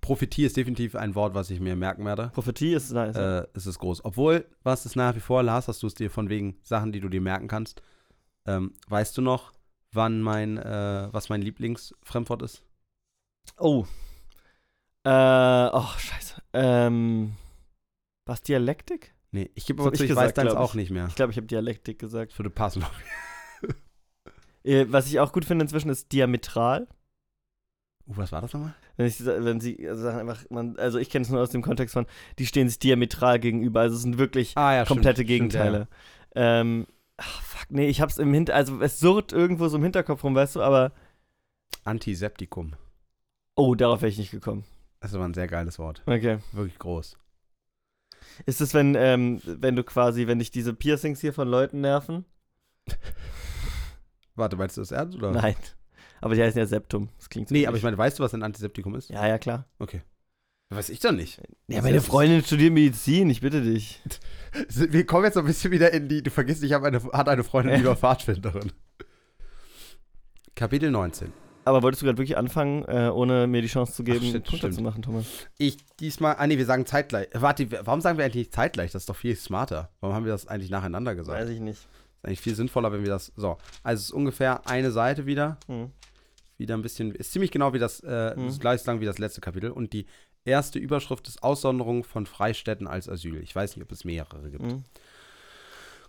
[0.00, 2.30] Prophetie ist definitiv ein Wort, was ich mir merken werde.
[2.34, 3.16] Prophetie ist nice.
[3.16, 4.04] Äh, es ist groß.
[4.04, 7.00] Obwohl, was ist nach wie vor, Lars, hast du es dir von wegen Sachen, die
[7.00, 7.82] du dir merken kannst.
[8.46, 9.52] Ähm, weißt du noch,
[9.92, 12.62] wann mein, äh, was mein Lieblingsfremdwort ist?
[13.58, 13.86] Oh.
[15.06, 16.42] Äh, oh, scheiße.
[16.52, 17.36] Ähm,
[18.26, 19.14] was, Dialektik?
[19.30, 20.76] Nee, ich gebe aber zu, ich ich weiß gesagt, deins auch ich.
[20.76, 21.06] nicht mehr.
[21.06, 22.32] Ich glaube, ich habe Dialektik gesagt.
[22.32, 22.84] Das würde passen.
[24.64, 26.88] Äh, was ich auch gut finde inzwischen ist diametral.
[28.08, 28.74] Uh, was war das nochmal?
[28.96, 31.92] Wenn, ich, wenn sie sagen einfach, man, also ich kenne es nur aus dem Kontext
[31.92, 32.04] von,
[32.40, 33.82] die stehen sich diametral gegenüber.
[33.82, 35.86] Also es sind wirklich Ah, ja, komplette stimmt, Gegenteile.
[36.34, 40.24] Ähm, ach, fuck, nee, ich hab's im Hinter, also es surrt irgendwo so im Hinterkopf
[40.24, 40.90] rum, weißt du, aber
[41.70, 41.86] Stimmt.
[41.86, 42.72] Antiseptikum.
[43.54, 44.64] oh, darauf wäre ich nicht gekommen.
[45.00, 46.02] Das ist aber ein sehr geiles Wort.
[46.06, 46.38] Okay.
[46.52, 47.16] Wirklich groß.
[48.44, 52.24] Ist es, wenn, ähm, wenn du quasi, wenn dich diese Piercings hier von Leuten nerven?
[54.34, 55.16] Warte, meinst du das ernst?
[55.16, 55.32] Oder?
[55.32, 55.56] Nein.
[56.20, 57.08] Aber die heißen ja Septum.
[57.18, 59.10] Das klingt so Nee, aber ich meine, weißt du, was ein Antiseptikum ist?
[59.10, 59.66] Ja, ja, klar.
[59.78, 60.02] Okay.
[60.68, 61.40] Weiß ich doch nicht.
[61.68, 64.02] Ja, meine Freundin studiert Medizin, ich bitte dich.
[64.68, 67.44] Wir kommen jetzt ein bisschen wieder in die, du vergisst, ich habe eine, hat eine
[67.44, 68.72] Freundin, die war Pfadfinderin.
[70.56, 71.32] Kapitel 19.
[71.66, 74.44] Aber wolltest du gerade wirklich anfangen, äh, ohne mir die Chance zu geben, Ach, shit,
[74.44, 74.74] Punkte stimmt.
[74.74, 75.26] zu machen, Thomas?
[75.58, 77.28] Ich diesmal, ah nee, wir sagen zeitgleich.
[77.34, 78.92] Warte, warum sagen wir eigentlich nicht zeitgleich?
[78.92, 79.90] Das ist doch viel smarter.
[80.00, 81.38] Warum haben wir das eigentlich nacheinander gesagt?
[81.40, 81.78] Weiß ich nicht.
[81.80, 81.88] ist
[82.24, 83.58] eigentlich viel sinnvoller, wenn wir das, so.
[83.82, 85.58] Also es ist ungefähr eine Seite wieder.
[85.66, 85.90] Hm.
[86.56, 88.46] Wieder ein bisschen, ist ziemlich genau wie das, äh, Mhm.
[88.48, 89.70] ist gleich lang wie das letzte Kapitel.
[89.70, 90.06] Und die
[90.44, 93.42] erste Überschrift ist Aussonderung von Freistädten als Asyl.
[93.42, 94.62] Ich weiß nicht, ob es mehrere gibt.
[94.64, 94.84] Hm.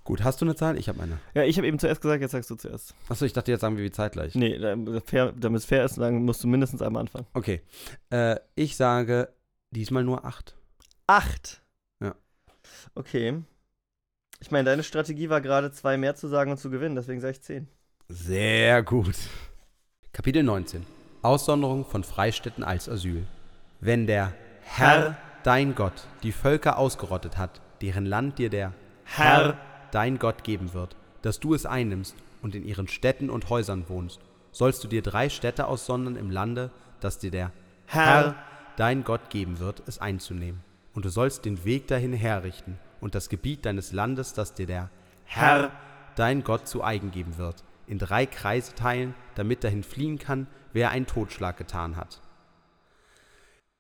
[0.07, 0.77] Gut, hast du eine Zahl?
[0.77, 1.19] Ich habe eine.
[1.33, 2.95] Ja, ich habe eben zuerst gesagt, jetzt sagst du zuerst.
[3.09, 4.35] Achso, ich dachte, jetzt sagen wir wie zeitgleich.
[4.35, 7.27] Nee, damit es fair ist, sagen, musst du mindestens einmal anfangen.
[7.33, 7.59] Okay.
[8.09, 9.33] Äh, ich sage
[9.71, 10.55] diesmal nur acht.
[11.07, 11.61] Acht.
[12.01, 12.15] Ja.
[12.95, 13.43] Okay.
[14.39, 17.31] Ich meine, deine Strategie war gerade zwei mehr zu sagen und zu gewinnen, deswegen sage
[17.31, 17.67] ich zehn.
[18.07, 19.17] Sehr gut.
[20.13, 20.85] Kapitel 19.
[21.21, 23.27] Aussonderung von Freistädten als Asyl.
[23.81, 28.71] Wenn der Herr, dein Gott, die Völker ausgerottet hat, deren Land dir der
[29.03, 29.57] Herr,
[29.91, 34.19] dein Gott geben wird, dass du es einnimmst und in ihren Städten und Häusern wohnst,
[34.51, 37.51] sollst du dir drei Städte aussondern im Lande, das dir der
[37.85, 38.35] Herr,
[38.75, 40.61] dein Gott geben wird, es einzunehmen.
[40.93, 44.89] Und du sollst den Weg dahin herrichten und das Gebiet deines Landes, das dir der
[45.25, 45.71] Herr,
[46.15, 50.89] dein Gott zu eigen geben wird, in drei Kreise teilen, damit dahin fliehen kann, wer
[50.89, 52.21] einen Totschlag getan hat.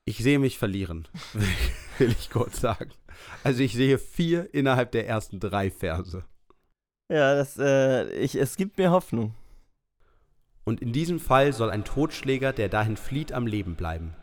[0.07, 1.05] Ich sehe mich verlieren,
[1.97, 2.91] will ich kurz sagen.
[3.43, 6.23] Also ich sehe vier innerhalb der ersten drei Verse.
[7.11, 9.35] Ja, das, äh, ich, es gibt mir Hoffnung.
[10.63, 14.13] Und in diesem Fall soll ein Totschläger, der dahin flieht, am Leben bleiben.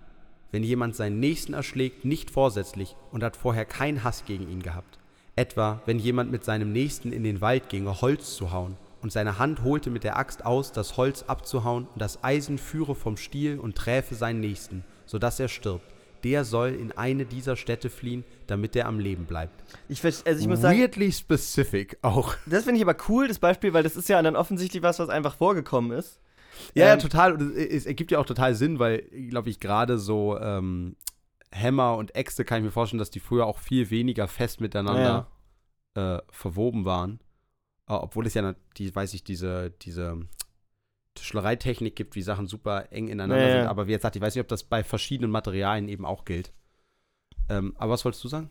[0.52, 4.98] Wenn jemand seinen Nächsten erschlägt, nicht vorsätzlich und hat vorher keinen Hass gegen ihn gehabt.
[5.36, 9.38] Etwa, wenn jemand mit seinem Nächsten in den Wald ginge, Holz zu hauen, und seine
[9.38, 13.58] Hand holte mit der Axt aus, das Holz abzuhauen, und das Eisen führe vom Stiel
[13.58, 14.82] und träfe seinen Nächsten,
[15.14, 15.86] so dass er stirbt.
[16.24, 19.62] Der soll in eine dieser Städte fliehen, damit er am Leben bleibt.
[19.88, 22.34] Ich, also ich muss sagen, Weirdly specific auch.
[22.46, 25.10] das finde ich aber cool, das Beispiel, weil das ist ja dann offensichtlich was, was
[25.10, 26.18] einfach vorgekommen ist.
[26.74, 27.34] Ja, ja, Ähm, total.
[27.34, 30.96] Und es, ergibt ja auch total Sinn, weil, glaube ich, gerade so ähm,
[31.52, 35.28] Hämmer und Äxte kann ich mir vorstellen, dass die früher auch viel weniger fest miteinander
[35.94, 37.20] äh, verwoben waren.
[37.86, 40.26] Äh, obwohl es ja, die, weiß ich, diese, diese
[41.14, 43.60] Tischlereitechnik gibt, wie Sachen super eng ineinander Ja, ja.
[43.60, 43.68] sind.
[43.68, 46.52] Aber wie gesagt, ich weiß nicht, ob das bei verschiedenen Materialien eben auch gilt.
[47.48, 48.50] Ähm, aber was wolltest du sagen?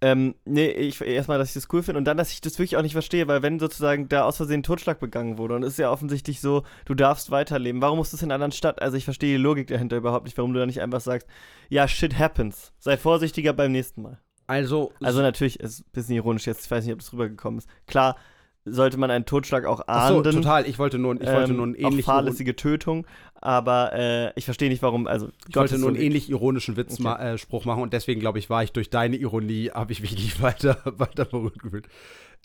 [0.00, 2.76] Ähm, nee, ich erstmal, dass ich das cool finde und dann, dass ich das wirklich
[2.76, 5.78] auch nicht verstehe, weil wenn sozusagen da aus Versehen Totschlag begangen wurde und es ist
[5.78, 8.82] ja offensichtlich so, du darfst weiterleben, warum musst du es in einer anderen Stadt?
[8.82, 11.28] Also ich verstehe die Logik dahinter überhaupt nicht, warum du da nicht einfach sagst,
[11.68, 14.18] ja, shit happens, sei vorsichtiger beim nächsten Mal.
[14.48, 17.68] Also, Also natürlich, ist ein bisschen ironisch jetzt, ich weiß nicht, ob das rübergekommen ist.
[17.86, 18.16] Klar,
[18.66, 20.32] sollte man einen Totschlag auch ach so, ahnden.
[20.32, 20.68] total.
[20.68, 24.68] Ich wollte nur, ich wollte ähm, nur einen ähnlichen fahrlässige Tötung, aber äh, ich verstehe
[24.68, 27.02] nicht, warum, also Ich wollte nur einen ähnlich ironischen Witz Okay.
[27.02, 30.00] ma äh, Spruch machen und deswegen glaube ich, war ich durch deine Ironie, habe ich
[30.00, 31.88] mich nicht weiter, weiter berührt gefühlt.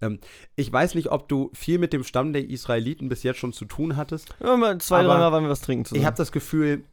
[0.02, 0.20] Ähm,
[0.56, 3.66] ich weiß nicht, ob du viel mit dem Stamm der Israeliten bis jetzt schon zu
[3.66, 4.34] tun hattest.
[4.40, 6.02] Ja, mal zwei, dreimal wollen wir was trinken zusammen.
[6.02, 6.84] Ich habe das Gefühl,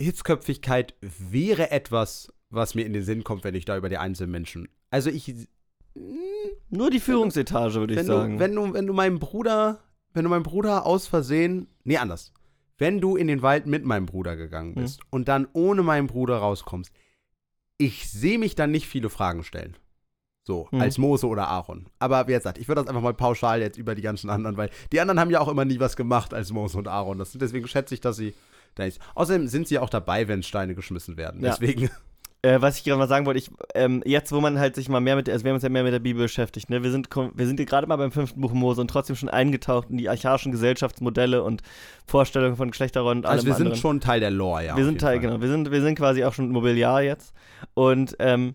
[0.00, 4.30] Hitzköpfigkeit wäre etwas, was mir in den Sinn kommt, wenn ich da über die einzelnen
[4.32, 4.68] Menschen.
[4.90, 5.32] Also ich.
[6.70, 8.32] Nur die Führungsetage, würde ich Wenn sagen.
[8.34, 9.80] du, wenn du, wenn du meinem Bruder,
[10.12, 12.32] wenn du meinem Bruder aus Versehen, nee, anders.
[12.78, 14.82] Wenn du in den Wald mit meinem Bruder gegangen Hm.
[14.82, 16.92] bist und dann ohne meinen Bruder rauskommst,
[17.78, 19.76] ich sehe mich dann nicht viele Fragen stellen.
[20.42, 20.80] So, Hm.
[20.80, 21.86] als Mose oder Aaron.
[22.00, 24.70] Aber wie gesagt, ich würde das einfach mal pauschal jetzt über die ganzen anderen, weil
[24.92, 27.18] die anderen haben ja auch immer nie was gemacht als Mose und Aaron.
[27.18, 28.34] Das, deswegen schätze ich, dass sie
[28.74, 29.00] da ist.
[29.14, 31.42] Außerdem sind sie auch dabei, wenn Steine geschmissen werden.
[31.42, 31.50] Ja.
[31.50, 31.88] Deswegen,
[32.44, 35.00] Äh, was ich gerade mal sagen wollte, ich, ähm, jetzt, wo man halt sich mal
[35.00, 36.82] mehr mit, also wir haben uns ja mehr mit der Bibel beschäftigt, ne?
[36.82, 39.88] Wir sind, wir sind hier gerade mal beim fünften Buch Mose und trotzdem schon eingetaucht
[39.88, 41.62] in die archaischen Gesellschaftsmodelle und
[42.06, 43.80] Vorstellungen von Geschlechterrollen und allem also wir sind anderen.
[43.80, 44.76] schon Teil der Lore, ja.
[44.76, 45.20] wir sind Teil, Fall.
[45.20, 47.32] genau, wir sind, wir sind quasi auch schon Mobiliar jetzt.
[47.72, 48.52] Und, ähm,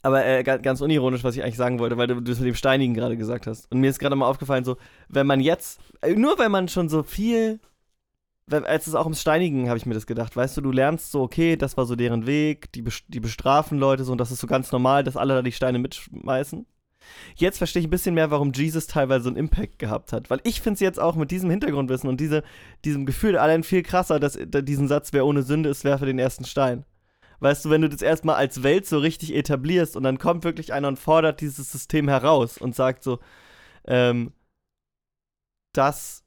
[0.00, 2.54] aber äh, ga- ganz unironisch, was ich eigentlich sagen wollte, weil du das mit dem
[2.54, 3.70] Steinigen gerade gesagt hast.
[3.70, 4.76] Und mir ist gerade mal aufgefallen, so,
[5.08, 7.60] wenn man jetzt, äh, nur weil man schon so viel,
[8.50, 11.22] als es auch ums Steinigen habe ich mir das gedacht, weißt du, du lernst so,
[11.22, 14.46] okay, das war so deren Weg, die, die bestrafen Leute so und das ist so
[14.46, 16.66] ganz normal, dass alle da die Steine mitschmeißen.
[17.36, 20.30] Jetzt verstehe ich ein bisschen mehr, warum Jesus teilweise so einen Impact gehabt hat.
[20.30, 22.42] Weil ich finde es jetzt auch mit diesem Hintergrundwissen und diese,
[22.84, 26.18] diesem Gefühl allein viel krasser, dass da diesen Satz, wer ohne Sünde ist, werfe den
[26.18, 26.84] ersten Stein.
[27.40, 30.72] Weißt du, wenn du das erstmal als Welt so richtig etablierst und dann kommt wirklich
[30.72, 33.18] einer und fordert dieses System heraus und sagt so,
[33.86, 34.32] ähm,
[35.72, 36.23] dass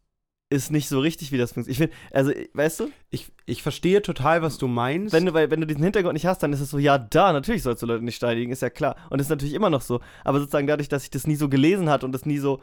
[0.50, 1.72] ist nicht so richtig, wie das funktioniert.
[1.72, 5.14] Ich finde, also, weißt du, Ich, ich verstehe total, was du meinst.
[5.14, 7.34] wenn du, weil, wenn du diesen Hintergrund nicht hast, dann ist es so, ja, da,
[7.34, 8.96] natürlich sollst du Leute nicht steinigen, ist ja klar.
[9.10, 10.00] Und ist natürlich immer noch so.
[10.24, 12.62] Aber sozusagen dadurch, dass ich das nie so gelesen hatte und das nie so,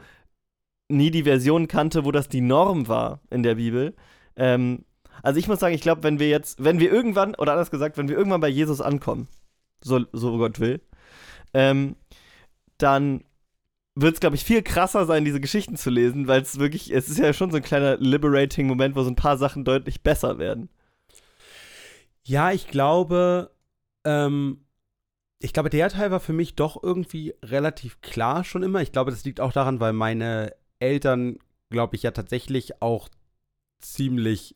[0.89, 3.95] nie die Version kannte, wo das die Norm war in der Bibel.
[4.35, 4.85] Ähm,
[5.21, 7.97] also ich muss sagen, ich glaube, wenn wir jetzt, wenn wir irgendwann, oder anders gesagt,
[7.97, 9.27] wenn wir irgendwann bei Jesus ankommen,
[9.81, 10.81] so, so Gott will,
[11.53, 11.95] ähm,
[12.77, 13.23] dann
[13.95, 17.09] wird es, glaube ich, viel krasser sein, diese Geschichten zu lesen, weil es wirklich, es
[17.09, 20.37] ist ja schon so ein kleiner liberating Moment, wo so ein paar Sachen deutlich besser
[20.37, 20.69] werden.
[22.23, 23.51] Ja, ich glaube,
[24.03, 24.65] ähm,
[25.39, 28.81] ich glaube, der Teil war für mich doch irgendwie relativ klar schon immer.
[28.81, 31.37] Ich glaube, das liegt auch daran, weil meine Eltern,
[31.69, 33.09] glaube ich, ja tatsächlich auch
[33.79, 34.55] ziemlich,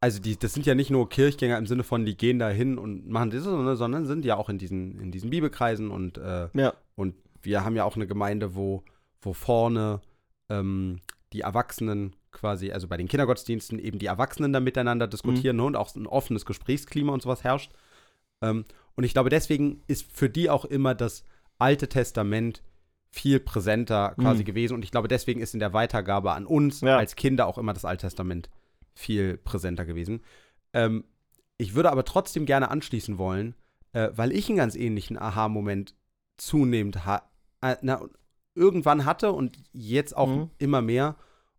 [0.00, 2.76] also die, das sind ja nicht nur Kirchgänger im Sinne von, die gehen da hin
[2.76, 6.48] und machen das, sondern, sondern sind ja auch in diesen, in diesen Bibelkreisen und, äh,
[6.54, 6.74] Ja.
[6.96, 7.14] und
[7.46, 8.82] wir haben ja auch eine Gemeinde, wo,
[9.22, 10.02] wo vorne
[10.50, 11.00] ähm,
[11.32, 15.76] die Erwachsenen quasi, also bei den Kindergottesdiensten eben die Erwachsenen da miteinander diskutieren ne, und
[15.76, 17.72] auch ein offenes Gesprächsklima und sowas herrscht.
[18.42, 21.24] Ähm, und ich glaube, deswegen ist für die auch immer das
[21.58, 22.62] Alte Testament
[23.10, 24.46] viel präsenter quasi Mhm.
[24.46, 24.74] gewesen.
[24.74, 26.98] Und ich glaube, deswegen ist in der Weitergabe an uns Ja.
[26.98, 28.50] als Kinder auch immer das Alte Testament
[28.94, 30.22] viel präsenter gewesen.
[30.74, 31.04] Ähm,
[31.56, 33.54] ich würde aber trotzdem gerne anschließen wollen,
[33.92, 35.94] äh, weil ich einen ganz ähnlichen Aha-Moment
[36.36, 37.22] zunehmend ha
[37.82, 38.00] na,
[38.54, 40.50] irgendwann hatte und jetzt auch Mhm.
[40.58, 41.16] immer mehr.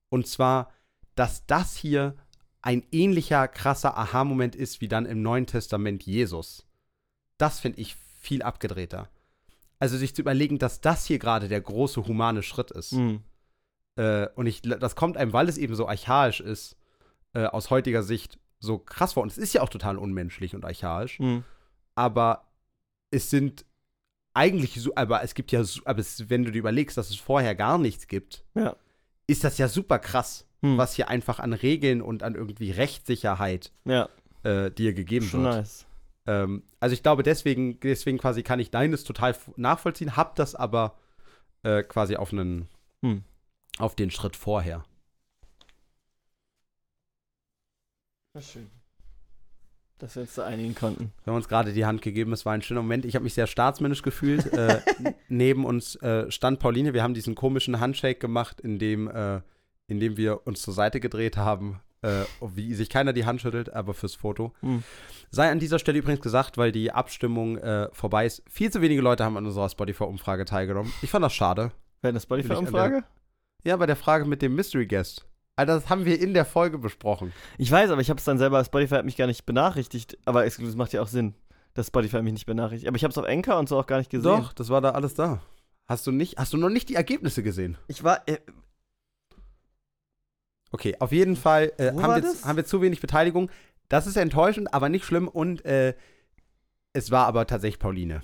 [0.09, 0.71] Und zwar,
[1.15, 2.15] dass das hier
[2.61, 6.65] ein ähnlicher krasser Aha-Moment ist wie dann im Neuen Testament Jesus.
[7.37, 9.09] Das finde ich viel abgedrehter.
[9.79, 12.93] Also sich zu überlegen, dass das hier gerade der große humane Schritt ist.
[12.93, 13.21] Mhm.
[13.95, 16.75] Äh, und ich, das kommt einem, weil es eben so archaisch ist,
[17.33, 19.21] äh, aus heutiger Sicht so krass vor.
[19.23, 21.19] Und es ist ja auch total unmenschlich und archaisch.
[21.19, 21.43] Mhm.
[21.93, 22.47] Aber
[23.11, 23.65] es sind
[24.37, 27.55] eigentlich so, aber es gibt ja, aber es, wenn du dir überlegst, dass es vorher
[27.55, 28.75] gar nichts gibt, Ja.
[29.27, 30.77] ist das ja super krass, Mhm.
[30.77, 34.09] was hier einfach an Regeln und an irgendwie Rechtssicherheit Ja,
[34.43, 35.55] äh, dir gegeben schon wird.
[35.55, 35.85] nice.
[36.27, 40.97] Ähm, also ich glaube, deswegen, deswegen quasi kann ich deines total nachvollziehen, hab das aber
[41.63, 42.67] äh, quasi auf einen,
[43.03, 43.23] Hm.
[43.79, 44.83] auf den Schritt vorher.
[48.33, 48.69] Na schön.
[49.99, 51.11] Dass wir uns da einigen konnten.
[51.23, 53.03] Wir haben uns gerade die Hand gegeben, es war ein schöner Moment.
[53.05, 54.53] Ich habe mich sehr staatsmännisch gefühlt.
[54.53, 54.79] äh,
[55.27, 56.93] neben uns äh, stand Pauline.
[56.93, 59.41] Wir haben diesen komischen Handshake gemacht, in dem, äh,
[59.87, 61.79] in dem wir uns zur Seite gedreht haben.
[62.03, 64.53] Äh, wie sich keiner die Hand schüttelt, aber fürs Foto.
[64.59, 64.83] Hm.
[65.31, 68.43] Sei an dieser Stelle übrigens gesagt, weil die Abstimmung äh, vorbei ist.
[68.47, 70.93] Viel zu wenige Leute haben an unserer Spotify-Umfrage teilgenommen.
[71.01, 71.71] Ich fand das schade.
[72.01, 73.03] Wäre eine Spotify-Umfrage?
[73.63, 75.25] Ja, bei der Frage mit dem Mystery Guest.
[75.57, 77.33] Alter, das haben wir in der Folge besprochen.
[77.57, 80.17] Ich weiß, aber ich habe es dann selber, Spotify hat mich gar nicht benachrichtigt.
[80.23, 81.33] Aber es macht ja auch Sinn,
[81.73, 82.87] dass Spotify mich nicht benachrichtigt.
[82.87, 84.23] Aber ich habe es auf Anchor und so auch gar nicht gesehen.
[84.23, 85.41] Doch, das war da alles da.
[85.87, 87.77] Hast du nicht, hast du noch nicht die Ergebnisse gesehen?
[87.87, 88.37] Ich war, äh,
[90.71, 92.45] Okay, auf jeden Fall äh, haben, wir, das?
[92.45, 93.49] haben wir zu wenig Beteiligung.
[93.89, 95.27] Das ist enttäuschend, aber nicht schlimm.
[95.27, 95.95] Und äh,
[96.93, 98.21] es war aber tatsächlich Pauline.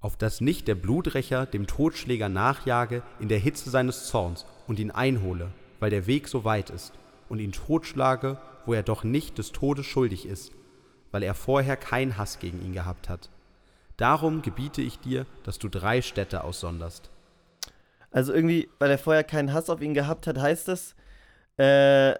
[0.00, 4.90] Auf dass nicht der Bluträcher dem Totschläger nachjage in der Hitze seines Zorns und ihn
[4.90, 6.92] einhole, weil der Weg so weit ist,
[7.28, 10.52] und ihn totschlage, wo er doch nicht des Todes schuldig ist,
[11.10, 13.30] weil er vorher keinen Hass gegen ihn gehabt hat.
[13.96, 17.10] Darum gebiete ich dir, dass du drei Städte aussonderst.
[18.10, 20.94] also irgendwie, weil er vorher keinen Hass auf ihn gehabt hat, heißt das,
[21.58, 22.14] äh,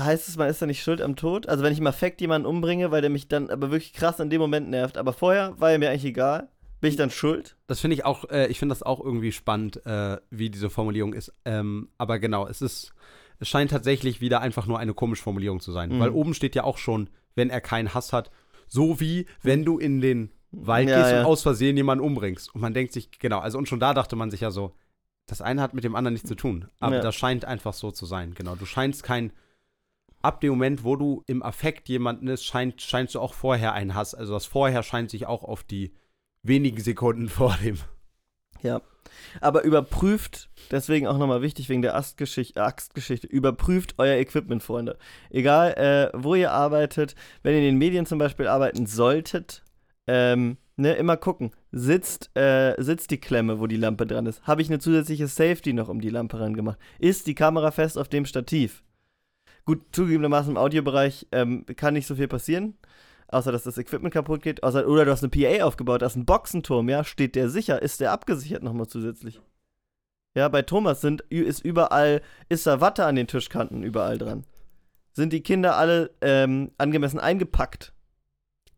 [0.00, 1.48] heißt es, man ist da nicht schuld am Tod?
[1.48, 4.30] Also wenn ich im Affekt jemanden umbringe, weil der mich dann aber wirklich krass in
[4.30, 6.48] dem Moment nervt, aber vorher war er mir eigentlich egal,
[6.84, 7.56] bin ich dann schuld?
[7.66, 11.14] Das finde ich auch, äh, ich finde das auch irgendwie spannend, äh, wie diese Formulierung
[11.14, 11.32] ist.
[11.46, 12.92] Ähm, aber genau, es ist,
[13.38, 15.90] es scheint tatsächlich wieder einfach nur eine komische Formulierung zu sein.
[15.94, 16.00] Mhm.
[16.00, 18.30] Weil oben steht ja auch schon, wenn er keinen Hass hat,
[18.66, 21.20] so wie wenn du in den Wald Ja, gehst ja.
[21.20, 22.54] und aus Versehen jemanden umbringst.
[22.54, 24.74] Und man denkt sich, genau, also und schon da dachte man sich ja so,
[25.26, 26.68] das eine hat mit dem anderen nichts zu tun.
[26.80, 27.00] Aber Ja.
[27.02, 28.34] das scheint einfach so zu sein.
[28.34, 29.32] Genau, du scheinst kein,
[30.20, 33.94] ab dem Moment, wo du im Affekt jemanden ist, scheint, scheinst du auch vorher einen
[33.94, 34.14] Hass.
[34.14, 35.94] Also das Vorher scheint sich auch auf die
[36.44, 37.78] wenigen Sekunden vor dem
[38.62, 38.80] Ja.
[39.40, 44.96] Aber überprüft, deswegen auch nochmal wichtig wegen der Astgeschichte, Axtgeschichte, überprüft euer Equipment, Freunde.
[45.30, 49.62] Egal, äh, wo ihr arbeitet, wenn ihr in den Medien zum Beispiel arbeiten solltet,
[50.06, 54.42] ähm, ne, immer gucken, sitzt, äh, sitzt die Klemme, wo die Lampe dran ist?
[54.46, 56.78] Habe ich eine zusätzliche Safety noch um die Lampe ran gemacht?
[56.98, 58.82] Ist die Kamera fest auf dem Stativ?
[59.64, 62.76] Gut, zugegebenermaßen im Audiobereich ähm, kann nicht so viel passieren,
[63.34, 66.16] außer dass das Equipment kaputt geht, außer, oder du hast eine PA aufgebaut, da ist
[66.16, 69.40] ein Boxenturm, ja, steht der sicher, ist der abgesichert nochmal zusätzlich?
[70.36, 74.44] Ja, bei Thomas sind, ist überall, ist da Watte an den Tischkanten überall dran.
[75.12, 77.93] Sind die Kinder alle ähm, angemessen eingepackt?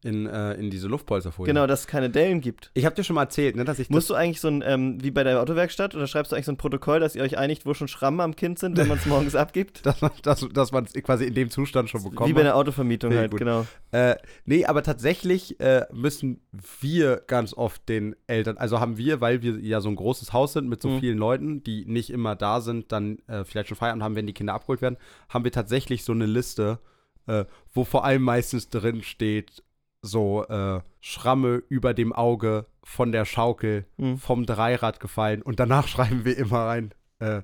[0.04, 1.52] In, äh, in diese Luftpolsterfolie.
[1.52, 2.70] Genau, dass es keine Dellen gibt.
[2.74, 5.02] Ich habe dir schon mal erzählt, ne, dass ich Musst du eigentlich so ein, ähm,
[5.02, 7.66] wie bei der Autowerkstatt, oder schreibst du eigentlich so ein Protokoll, dass ihr euch einigt,
[7.66, 9.84] wo schon Schramme am Kind sind, wenn man es morgens abgibt?
[9.84, 12.28] das, dass, dass, dass man es quasi in dem Zustand schon bekommt.
[12.28, 13.40] Wie bei der Autovermietung Nee, halt, gut.
[13.40, 13.66] genau.
[13.92, 16.40] Äh, nee, aber tatsächlich äh, müssen
[16.80, 20.52] wir ganz oft den Eltern, also haben wir, weil wir ja so ein großes Haus
[20.52, 21.00] sind mit so Mhm.
[21.00, 24.32] vielen Leuten, die nicht immer da sind, dann äh, vielleicht schon Feierabend haben, wenn die
[24.34, 24.96] Kinder abgeholt werden,
[25.28, 26.78] haben wir tatsächlich so eine Liste,
[27.26, 27.44] äh,
[27.74, 29.62] wo vor allem meistens drin steht,
[30.06, 34.18] so äh, Schramme über dem Auge von der Schaukel Mhm.
[34.18, 37.42] vom Dreirad gefallen und danach schreiben wir immer rein, äh,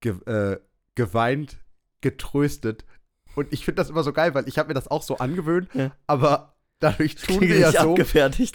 [0.00, 0.58] ge äh,
[0.94, 1.58] geweint,
[2.00, 2.84] getröstet.
[3.36, 5.68] Und ich finde das immer so geil, weil ich habe mir das auch so angewöhnt,
[5.74, 5.92] Ja.
[6.06, 7.94] aber dadurch tun wir ja so.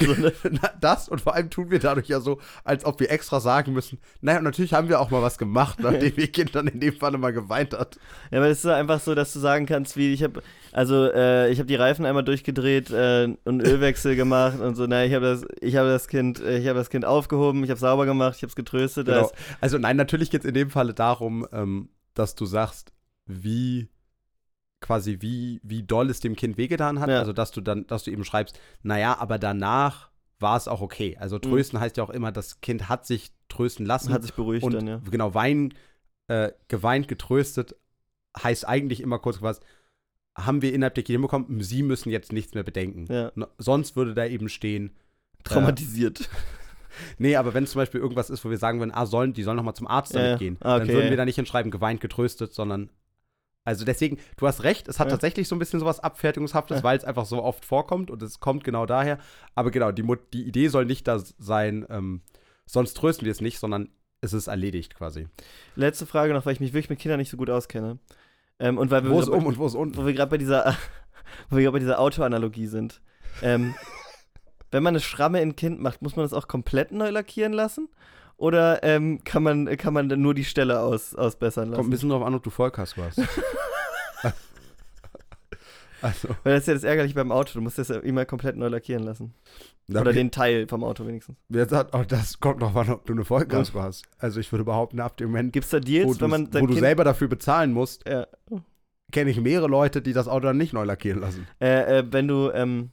[0.01, 0.33] So, ne?
[0.81, 3.99] Das und vor allem tun wir dadurch ja so, als ob wir extra sagen müssen,
[4.21, 7.17] naja, natürlich haben wir auch mal was gemacht, nachdem ihr Kind dann in dem Falle
[7.17, 7.97] mal geweint hat.
[8.31, 11.49] Ja, aber es ist einfach so, dass du sagen kannst, wie ich habe, also äh,
[11.51, 14.87] ich habe die Reifen einmal durchgedreht äh, und Ölwechsel gemacht und so.
[14.87, 17.69] Na, ich habe das, ich habe das Kind, äh, ich habe das Kind aufgehoben, ich
[17.69, 19.05] habe sauber gemacht, ich habe es getröstet.
[19.07, 19.31] Genau.
[19.61, 22.91] Also nein, natürlich geht es in dem Falle darum, ähm, dass du sagst,
[23.27, 23.89] wie
[24.85, 27.09] quasi wie, wie doll es dem Kind wehgetan hat.
[27.09, 27.17] Ja.
[27.17, 31.17] Also dass du dann, dass du eben schreibst, naja, aber danach war es auch okay.
[31.19, 34.13] Also trösten heißt ja auch immer, das Kind hat sich trösten lassen.
[34.13, 35.01] hat sich beruhigt und dann, ja.
[35.09, 35.73] genau, weinen,
[36.27, 37.75] äh, geweint, getröstet,
[38.43, 39.59] heißt eigentlich immer kurz was,
[40.37, 43.11] haben wir innerhalb der Kita hinbekommen, sie müssen jetzt nichts mehr bedenken.
[43.11, 43.31] Ja.
[43.33, 44.91] No- Sonst würde da eben stehen,
[45.45, 46.29] Traumatisiert.
[47.17, 49.57] nee, aber wenn zum Beispiel irgendwas ist, wo wir sagen würden, ah, sollen, die sollen
[49.57, 51.09] noch mal zum Arzt Ja, damit gehen, Ah, dann okay, würden ja.
[51.11, 52.89] wir da nicht hinschreiben, geweint, getröstet, sondern
[53.65, 55.11] also deswegen, du hast recht, es hat Ja.
[55.11, 56.83] tatsächlich so ein bisschen sowas Abfertigungshaftes, Ja.
[56.83, 59.17] weil es einfach so oft vorkommt und es kommt genau daher.
[59.55, 62.21] Aber genau, die, Mut- die Idee soll nicht da sein, ähm,
[62.65, 63.89] sonst trösten wir es nicht, sondern
[64.21, 65.27] es ist erledigt quasi.
[65.75, 67.99] Letzte Frage noch, weil ich mich wirklich mit Kindern nicht so gut auskenne.
[68.59, 69.97] Ähm, und weil wir Wo ist um und wo ist unten?
[69.97, 70.75] wo wir gerade bei dieser,
[71.49, 73.01] wo wir gerade bei dieser Autoanalogie sind.
[73.41, 73.75] Ähm,
[74.71, 77.53] wenn man eine Schramme in ein Kind macht, muss man das auch komplett neu lackieren
[77.53, 77.89] lassen?
[78.37, 81.77] Oder ähm, kann, man, kann man dann nur die Stelle aus, ausbessern lassen?
[81.77, 83.19] Kommt ein bisschen drauf an, ob du Vollkasko hast.
[86.01, 88.57] also, Weil das ist ja das Ärgerliche beim Auto, du musst das ja immer komplett
[88.57, 89.33] neu lackieren lassen.
[89.87, 91.37] da Oder den Teil vom Auto wenigstens.
[91.47, 94.03] Wer sagt, oh, das kommt drauf an, ob du eine Vollkasko hast.
[94.17, 96.67] Also ich würde behaupten, ab dem Moment, Gibt es da wo, Deals, wenn man wo
[96.67, 98.27] du selber dafür bezahlen musst, ja,
[99.13, 101.47] kenne ich mehrere Leute, die das Auto dann nicht neu lackieren lassen.
[101.61, 102.89] äh, äh, wenn du, ähm,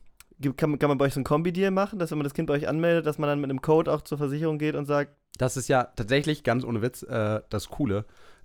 [0.57, 2.55] kann, kann man bei euch so einen Kombi-Deal machen, dass wenn man das Kind bei
[2.55, 5.57] euch anmeldet, dass man dann mit einem Code auch zur Versicherung geht und sagt, Das
[5.57, 8.05] ist ja tatsächlich, ganz ohne Witz, äh, das Coole,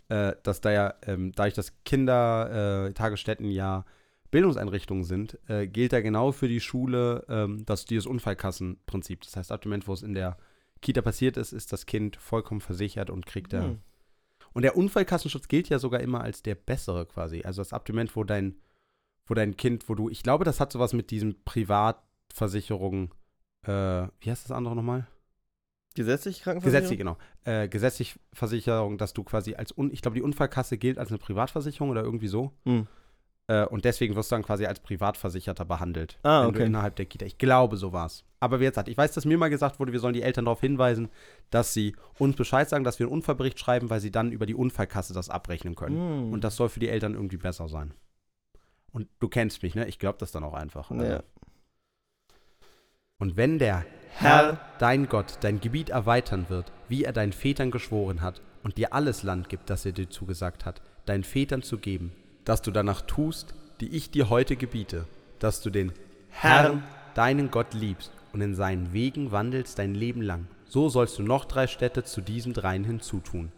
[0.10, 3.86] äh, dass da ja, ähm, dadurch, dass Kindertagesstätten äh, ja
[4.32, 9.22] Bildungseinrichtungen sind, äh, gilt da genau für die Schule ähm, das dieses Unfallkassenprinzip.
[9.22, 10.38] Das heißt, ab dem Moment, wo es in der
[10.82, 13.64] Kita passiert ist, ist das Kind vollkommen versichert und kriegt da.
[13.64, 13.80] hm,
[14.54, 17.44] Und der Unfallkassenschutz gilt ja sogar immer als der bessere quasi.
[17.44, 18.58] Also das ab dem Moment, wo dein,
[19.26, 23.12] wo dein Kind, wo du, ich glaube, das hat sowas mit diesen Privatversicherungen,
[23.64, 25.08] äh, wie heißt das andere nochmal?
[25.98, 26.98] Gesetzlich Krankenversicherung?
[26.98, 27.18] Gesetzlich, genau.
[27.44, 31.18] Äh, gesetzlich Versicherung, dass du quasi als, Un ich glaube, die Unfallkasse gilt als eine
[31.18, 32.54] Privatversicherung oder irgendwie so.
[32.66, 32.88] Hm.
[33.48, 36.20] Äh, und deswegen wirst du dann quasi als Privatversicherter behandelt.
[36.24, 36.66] Ah, wenn du okay.
[36.68, 37.26] innerhalb der Kita.
[37.26, 38.24] Ich glaube, so war's.
[38.40, 40.62] Aber wie gesagt, ich weiß, dass mir mal gesagt wurde, wir sollen die Eltern darauf
[40.62, 41.10] hinweisen,
[41.50, 44.56] dass sie uns Bescheid sagen, dass wir einen Unfallbericht schreiben, weil sie dann über die
[44.56, 45.98] Unfallkasse das abrechnen können.
[45.98, 46.34] Hm.
[46.34, 47.94] Und das soll für die Eltern irgendwie besser sein.
[48.92, 49.88] Und du kennst mich, ne?
[49.88, 50.92] Ich glaube das dann auch einfach.
[50.92, 51.24] Ja.
[53.20, 53.86] Und wenn der
[54.20, 58.92] Herr, dein Gott, dein Gebiet erweitern wird, wie er deinen Vätern geschworen hat, und dir
[58.92, 62.12] alles Land gibt, das er dir zugesagt hat, deinen Vätern zu geben,
[62.44, 65.06] dass du danach tust, die ich dir heute gebiete,
[65.38, 65.94] dass du den
[66.30, 71.24] Herrn, deinen Gott liebst und in seinen Wegen wandelst dein Leben lang, so sollst du
[71.24, 73.52] noch drei Städte zu diesen dreien hinzutun.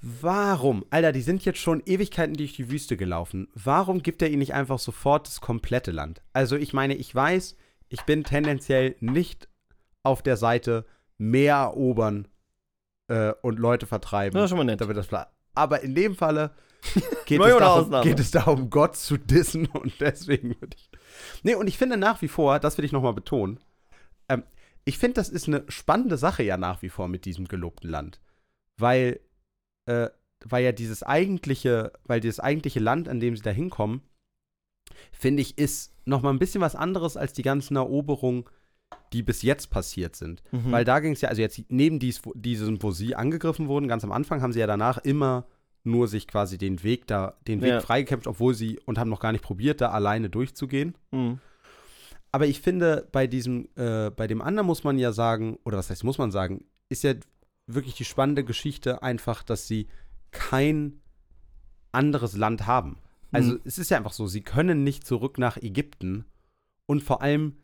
[0.00, 0.84] Warum?
[0.90, 3.48] Alter, die sind jetzt schon Ewigkeiten durch die Wüste gelaufen.
[3.54, 6.22] Warum gibt er ihnen nicht einfach sofort das komplette Land?
[6.32, 7.56] Also ich meine, ich weiß,
[7.92, 9.48] ich bin tendenziell nicht
[10.02, 10.86] auf der Seite
[11.18, 12.26] mehr erobern
[13.08, 14.34] äh, und Leute vertreiben.
[14.34, 14.80] Das ist schon mal nett.
[14.80, 15.08] damit das.
[15.54, 16.52] Aber in dem Falle
[17.26, 20.90] geht, es darum, geht es darum, Gott zu dissen und deswegen würde ich.
[21.42, 23.60] Nee, und ich finde nach wie vor, das will ich nochmal betonen,
[24.28, 24.42] ähm,
[24.84, 28.20] ich finde, das ist eine spannende Sache ja nach wie vor mit diesem gelobten Land.
[28.80, 29.20] Weil,
[29.86, 30.08] äh,
[30.44, 34.00] weil ja dieses eigentliche, weil dieses eigentliche Land, an dem sie da hinkommen,
[35.12, 38.44] finde ich, ist nochmal ein bisschen was anderes als die ganzen Eroberungen,
[39.12, 40.42] die bis jetzt passiert sind.
[40.52, 40.72] Mhm.
[40.72, 44.04] Weil da ging es ja, also jetzt neben dies, diesem, wo sie angegriffen wurden, ganz
[44.04, 45.46] am Anfang haben sie ja danach immer
[45.84, 47.80] nur sich quasi den Weg da, den Weg Ja.
[47.80, 50.94] freigekämpft, obwohl sie und haben noch gar nicht probiert, da alleine durchzugehen.
[51.10, 51.38] Hm.
[52.30, 55.90] Aber ich finde, bei diesem, äh, bei dem anderen muss man ja sagen, oder was
[55.90, 57.14] heißt, muss man sagen, ist ja
[57.66, 59.88] wirklich die spannende Geschichte einfach, dass sie
[60.30, 61.00] kein
[61.90, 62.98] anderes Land haben.
[63.32, 63.60] Also Mhm.
[63.64, 66.24] es ist ja einfach so, sie können nicht zurück nach Ägypten
[66.86, 67.56] Und vor allem,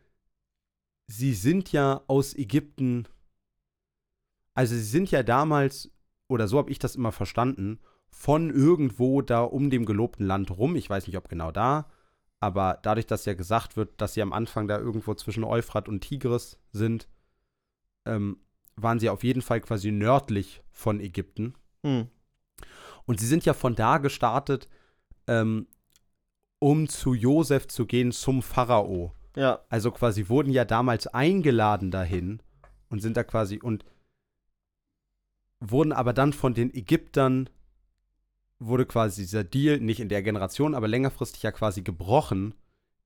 [1.07, 3.07] sie sind ja aus Ägypten,
[4.55, 5.91] also sie sind ja damals,
[6.29, 10.75] oder so habe ich das immer verstanden, von irgendwo da um dem gelobten Land rum,
[10.75, 11.91] ich weiß nicht, ob genau da,
[12.39, 16.01] aber dadurch, dass ja gesagt wird, dass sie am Anfang da irgendwo zwischen Euphrat und
[16.01, 17.07] Tigris sind,
[18.07, 18.37] ähm,
[18.77, 21.53] waren sie auf jeden Fall quasi nördlich von Ägypten.
[21.85, 22.07] Hm.
[23.05, 24.69] Und sie sind ja von da gestartet,
[25.29, 25.67] ähm,
[26.59, 29.13] um zu Josef zu gehen, zum Pharao.
[29.35, 29.59] Ja.
[29.69, 32.41] Also quasi wurden ja damals eingeladen dahin
[32.89, 33.85] und sind da quasi und
[35.59, 37.49] wurden aber dann von den Ägyptern
[38.57, 42.55] wurde quasi dieser Deal nicht in der Generation, aber längerfristig ja quasi gebrochen,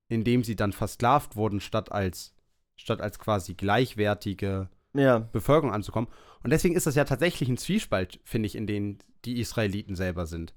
[0.08, 2.34] indem sie dann versklavt wurden, statt als
[2.76, 5.20] statt als quasi gleichwertige Ja.
[5.20, 6.10] Bevölkerung anzukommen.
[6.44, 10.26] Und deswegen ist das ja tatsächlich ein Zwiespalt, finde ich, in dem die Israeliten selber
[10.26, 10.54] sind.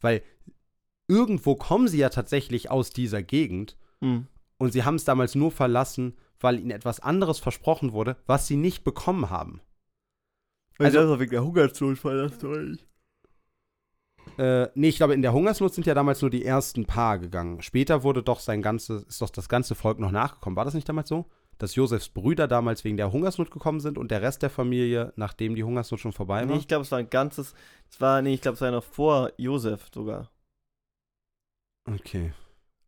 [0.00, 0.22] Weil
[1.08, 4.26] irgendwo kommen sie ja tatsächlich aus dieser Gegend Hm.
[4.58, 8.56] und sie haben es damals nur verlassen, weil ihnen etwas anderes versprochen wurde, was sie
[8.56, 9.60] nicht bekommen haben.
[10.78, 12.78] Also- das wegen der Hungersnot verlasst euch.
[14.38, 17.62] Äh, nee, ich glaube, in der Hungersnot sind ja damals nur die ersten paar gegangen.
[17.62, 20.56] Später wurde doch sein ganzes, ist doch das ganze Volk noch nachgekommen.
[20.56, 21.26] War das nicht damals so?
[21.58, 25.54] Dass Josefs Brüder damals wegen der Hungersnot gekommen sind und der Rest der Familie, nachdem
[25.54, 26.46] die Hungersnot schon vorbei war?
[26.46, 27.54] Nee, ich glaube, es war ein ganzes.
[27.88, 30.30] Es war, nee, ich glaube, es war noch vor Josef sogar.
[31.86, 32.32] Okay.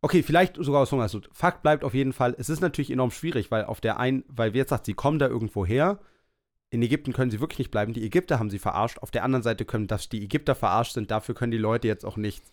[0.01, 1.29] Okay, vielleicht sogar aus Hungersnot.
[1.33, 4.53] Fakt bleibt auf jeden Fall, es ist natürlich enorm schwierig, weil auf der einen, weil
[4.53, 5.99] wir jetzt sagt, sie kommen da irgendwo her.
[6.71, 7.95] In Ägypten können sie wirklich nicht bleiben.
[7.95, 8.99] Die Ägypter haben sie verarscht.
[8.99, 12.05] Auf der anderen Seite können, dass die Ägypter verarscht sind, dafür können die Leute jetzt
[12.05, 12.45] auch nicht,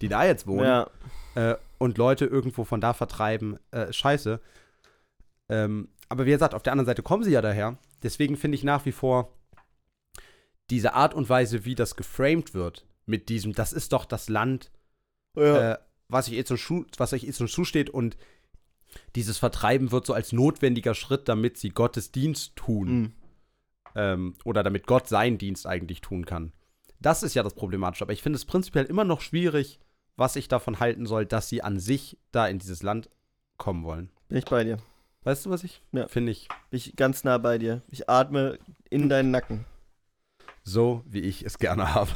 [0.00, 0.90] die da jetzt wohnen, Ja.
[1.34, 3.58] äh, und Leute irgendwo von da vertreiben.
[3.72, 4.40] Äh, scheiße.
[5.48, 7.76] Ähm, aber wie gesagt, auf der anderen Seite kommen sie ja daher.
[8.02, 9.32] Deswegen finde ich nach wie vor
[10.70, 14.70] diese Art und Weise, wie das geframed wird, mit diesem, das ist doch das Land,
[15.36, 15.72] ja.
[15.72, 15.78] äh,
[16.08, 18.16] was, ich eh zum Schuh, was euch jetzt zum Schuh steht und
[19.14, 23.12] dieses Vertreiben wird so als notwendiger Schritt, damit sie Gottes Dienst tun Hm.
[23.94, 26.52] ähm, oder damit Gott seinen Dienst eigentlich tun kann.
[27.00, 28.04] Das ist ja das Problematische.
[28.04, 29.80] Aber ich finde es prinzipiell immer noch schwierig,
[30.16, 33.10] was ich davon halten soll, dass sie an sich da in dieses Land
[33.58, 34.10] kommen wollen.
[34.28, 34.78] Bin ich bei dir.
[35.24, 36.08] Weißt du, was ich Ja.
[36.08, 37.82] finde ich Bin ich ganz nah bei dir.
[37.88, 39.66] Ich atme in deinen Nacken.
[40.62, 42.10] so, wie ich es gerne habe.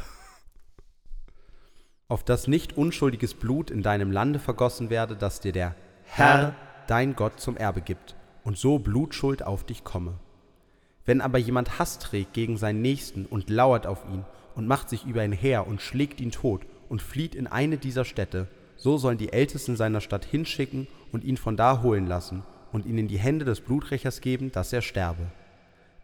[2.11, 6.57] Auf das nicht unschuldiges Blut in deinem Lande vergossen werde, das dir der Herr,
[6.89, 10.15] dein Gott, zum Erbe gibt, und so Blutschuld auf dich komme.
[11.07, 14.25] Wenn aber jemand Hass trägt gegen seinen Nächsten und lauert auf ihn
[14.57, 18.05] und macht sich über ihn her und schlägt ihn tot und flieht in eine dieser
[18.05, 22.43] Städte, so sollen die Ältesten seiner Stadt hinschicken und ihn von da holen lassen
[22.73, 25.31] und ihn in die Hände des Bluträchers geben, dass er sterbe.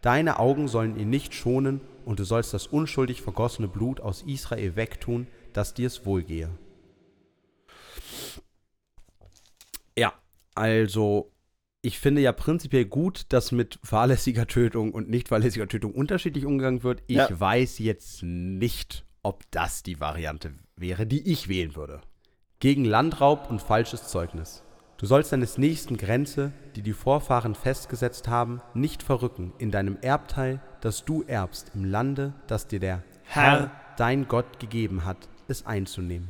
[0.02, 4.76] Deine Augen sollen ihn nicht schonen, und du sollst das unschuldig vergossene Blut aus Israel
[4.76, 5.26] wegtun,
[5.56, 6.50] dass dir es wohlgehe.
[9.98, 10.12] Ja,
[10.54, 11.32] also
[11.82, 16.82] ich finde ja prinzipiell gut, dass mit fahrlässiger Tötung und nicht fahrlässiger Tötung unterschiedlich umgegangen
[16.82, 17.02] wird.
[17.06, 17.28] Ich Ja.
[17.40, 22.00] weiß jetzt nicht, ob das die Variante wäre, die ich wählen würde.
[22.58, 24.62] Gegen Landraub und falsches Zeugnis.
[24.98, 30.60] Du sollst deines nächsten Grenze, die die Vorfahren festgesetzt haben, nicht verrücken in deinem Erbteil,
[30.80, 33.70] das du erbst im Lande, das dir der Herr.
[33.98, 36.28] dein Gott gegeben hat, es einzunehmen.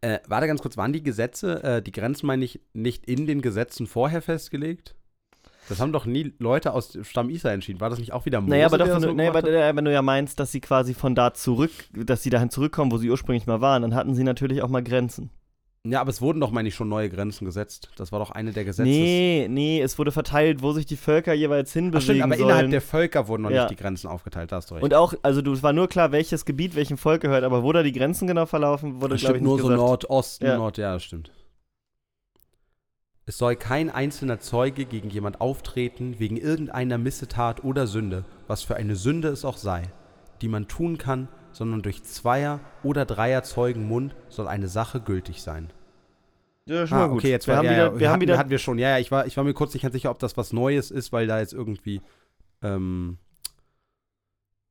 [0.00, 3.40] Äh, warte ganz kurz, waren die Gesetze, äh, die Grenzen meine ich, nicht in den
[3.40, 4.94] Gesetzen vorher festgelegt?
[5.68, 7.80] Das haben doch nie Leute aus dem Stamm Israel entschieden.
[7.80, 9.74] War das nicht auch wieder Mose, Naja, aber, doch, wenn, so du, naja, aber äh,
[9.74, 12.98] wenn du ja meinst, dass sie quasi von da zurück, dass sie dahin zurückkommen, wo
[12.98, 15.30] sie ursprünglich mal waren, dann hatten sie natürlich auch mal Grenzen.
[15.86, 17.90] Ja, aber es wurden doch, meine ich, schon neue Grenzen gesetzt.
[17.96, 18.88] Das war doch eine der Gesetze.
[18.88, 22.48] Nee, nee, es wurde verteilt, wo sich die Völker jeweils hinbewegen Ach stimmt, aber sollen.
[22.48, 23.64] innerhalb der Völker wurden noch Ja.
[23.64, 24.84] nicht die Grenzen aufgeteilt, da hast du recht.
[24.84, 27.70] Und auch, also du, es war nur klar, welches Gebiet welchem Volk gehört, aber wo
[27.70, 29.78] da die Grenzen genau verlaufen, wurde, glaube ich, nur so gesagt.
[29.78, 30.56] Nordosten, Ja.
[30.56, 31.30] Nord, ja, das stimmt.
[33.26, 38.76] Es soll kein einzelner Zeuge gegen jemand auftreten, wegen irgendeiner Missetat oder Sünde, was für
[38.76, 39.82] eine Sünde es auch sei,
[40.40, 45.40] die man tun kann, sondern durch Zweier- oder Dreier Zeugen Mund soll eine Sache gültig
[45.40, 45.72] sein.
[46.66, 47.18] Ja, schon mal gut.
[47.18, 48.78] okay, jetzt wir war, haben ja, wieder, wir haben hatten, wieder, hatten wir schon.
[48.78, 50.90] Ja, ja, ich war, ich war mir kurz nicht ganz sicher, ob das was Neues
[50.90, 52.00] ist, weil da jetzt irgendwie,
[52.62, 53.18] ähm,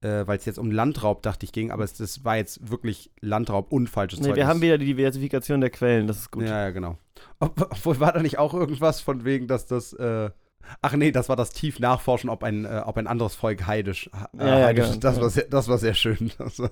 [0.02, 3.12] äh, weil es jetzt um Landraub, dachte ich, ging, aber es das war jetzt wirklich
[3.22, 4.38] Landraub und falsches nee, Zeugnis.
[4.38, 6.44] wir haben wieder die Diversifikation der Quellen, das ist gut.
[6.44, 6.98] Ja, ja, genau.
[7.40, 10.32] Ob, obwohl war da nicht auch irgendwas von wegen, dass das, äh,
[10.82, 14.10] ach nee, das war das tief nachforschen, ob ein, äh, ob ein anderes Volk heidisch,
[14.38, 15.22] äh, Ja, heidisch genau, das, ja.
[15.22, 16.32] war sehr, das war sehr schön.
[16.38, 16.72] Das war-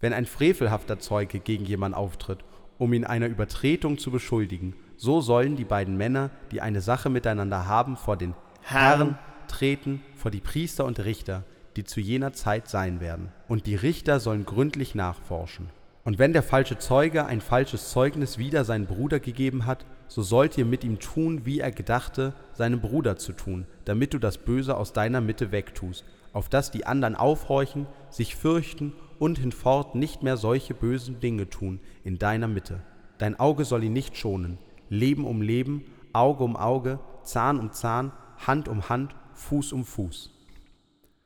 [0.00, 2.38] Wenn ein frevelhafter Zeuge gegen jemanden auftritt,
[2.78, 7.66] um ihn einer Übertretung zu beschuldigen, so sollen die beiden Männer, die eine Sache miteinander
[7.66, 9.18] haben, vor den Herren
[9.48, 11.44] treten, vor die Priester und Richter,
[11.76, 13.32] die zu jener Zeit sein werden.
[13.48, 15.70] Und die Richter sollen gründlich nachforschen.
[16.04, 20.58] Und wenn der falsche Zeuge ein falsches Zeugnis wider seinen Bruder gegeben hat, so sollt
[20.58, 24.76] ihr mit ihm tun, wie er gedachte, seinem Bruder zu tun, damit du das Böse
[24.76, 30.36] aus deiner Mitte wegtust, auf dass die anderen aufhorchen, sich fürchten und hinfort nicht mehr
[30.36, 32.80] solche bösen Dinge tun in deiner Mitte.
[33.18, 34.58] Dein Auge soll ihn nicht schonen.
[34.88, 38.12] Leben um Leben, Auge um Auge, Zahn um Zahn,
[38.46, 40.30] Hand um Hand, Fuß um Fuß.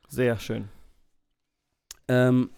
[0.07, 0.69] Sehr schön.
[2.07, 2.49] Ähm,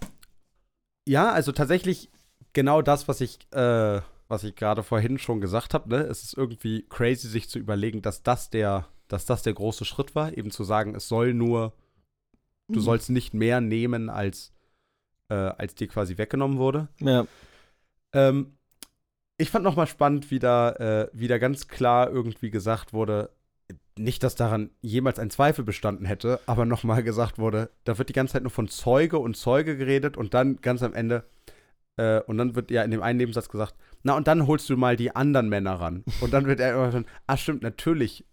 [1.08, 2.10] ja, also tatsächlich
[2.54, 5.90] genau das, was ich, äh, was ich gerade vorhin schon gesagt habe.
[5.90, 5.98] Ne?
[6.02, 10.16] Es ist irgendwie crazy, sich zu überlegen, dass das der, dass das der große Schritt
[10.16, 11.74] war, eben zu sagen, es soll nur,
[12.68, 12.84] du Mhm.
[12.84, 14.54] sollst nicht mehr nehmen, als,
[15.30, 16.88] äh, als dir quasi weggenommen wurde.
[17.00, 17.28] Ja.
[18.14, 18.58] Ähm,
[19.38, 23.30] ich fand nochmal spannend, wie da, äh, wie da ganz klar irgendwie gesagt wurde,
[23.98, 28.14] nicht, dass daran jemals ein Zweifel bestanden hätte, aber nochmal gesagt wurde, da wird die
[28.14, 31.24] ganze Zeit nur von Zeuge und Zeuge geredet und dann ganz am Ende,
[31.98, 33.76] äh, und dann wird ja in dem einen Nebensatz gesagt,
[34.06, 36.04] na und dann holst du mal die anderen Männer ran.
[36.22, 38.26] Und dann wird er immer schon, ah stimmt, natürlich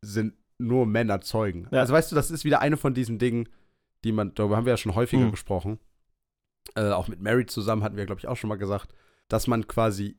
[0.00, 1.68] sind nur Männer Zeugen.
[1.70, 1.80] Ja.
[1.80, 3.48] Also weißt du, das ist wieder eine von diesen Dingen,
[4.04, 5.30] die man, darüber haben wir ja schon häufiger Mhm.
[5.30, 5.78] gesprochen.
[6.74, 8.94] Äh, auch mit Mary zusammen hatten wir, glaube ich, auch schon mal gesagt,
[9.28, 10.16] dass man quasi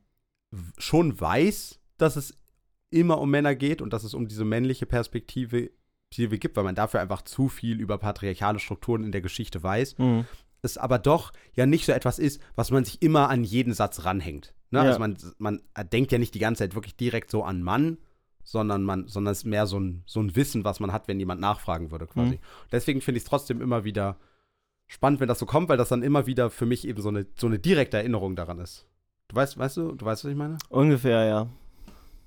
[0.78, 2.38] schon weiß, dass es
[2.90, 5.70] immer um Männer geht und dass es um diese männliche Perspektive
[6.10, 9.98] Perspektive gibt, weil man dafür einfach zu viel über patriarchale Strukturen in der Geschichte weiß.
[9.98, 10.26] Mhm.
[10.62, 14.04] Es aber doch ja nicht so etwas ist, was man sich immer an jeden Satz
[14.04, 14.54] ranhängt.
[14.74, 14.80] Ne?
[14.80, 14.84] Ja.
[14.86, 15.60] Also man, man
[15.92, 17.98] denkt ja nicht die ganze Zeit wirklich direkt so an Mann,
[18.42, 21.18] sondern man, sondern es ist mehr so ein, so ein Wissen, was man hat, wenn
[21.18, 22.32] jemand nachfragen würde, quasi.
[22.34, 22.38] Mhm.
[22.72, 24.16] Deswegen finde ich es trotzdem immer wieder
[24.86, 27.26] spannend, wenn das so kommt, weil das dann immer wieder für mich eben so eine,
[27.36, 28.86] so eine direkte Erinnerung daran ist.
[29.28, 30.58] Du weißt, weißt du, du weißt, was ich meine?
[30.68, 31.48] Ungefähr, ja.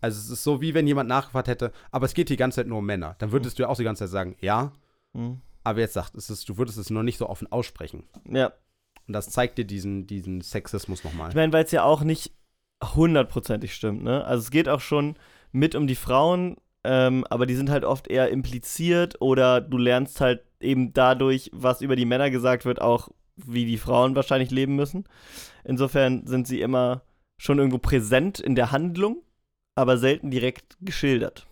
[0.01, 2.67] Also es ist so, wie wenn jemand nachgefragt hätte, aber es geht die ganze Zeit
[2.67, 3.15] nur um Männer.
[3.19, 4.71] Dann würdest du ja auch die ganze Zeit sagen, ja,
[5.13, 5.41] Mhm.
[5.63, 8.03] aber jetzt sagt, es ist, du würdest es noch nicht so offen aussprechen.
[8.29, 8.53] Ja.
[9.07, 11.29] Und das zeigt dir diesen, diesen Sexismus nochmal.
[11.29, 12.33] Ich meine, weil es ja auch nicht
[12.84, 14.23] hundertprozentig stimmt, ne?
[14.25, 15.15] Also es geht auch schon
[15.51, 20.21] mit um die Frauen, ähm, aber die sind halt oft eher impliziert oder du lernst
[20.21, 24.75] halt eben dadurch, was über die Männer gesagt wird, auch wie die Frauen wahrscheinlich leben
[24.75, 25.05] müssen.
[25.63, 27.03] Insofern sind sie immer
[27.38, 29.21] schon irgendwo präsent in der Handlung,
[29.75, 31.45] aber selten direkt geschildert.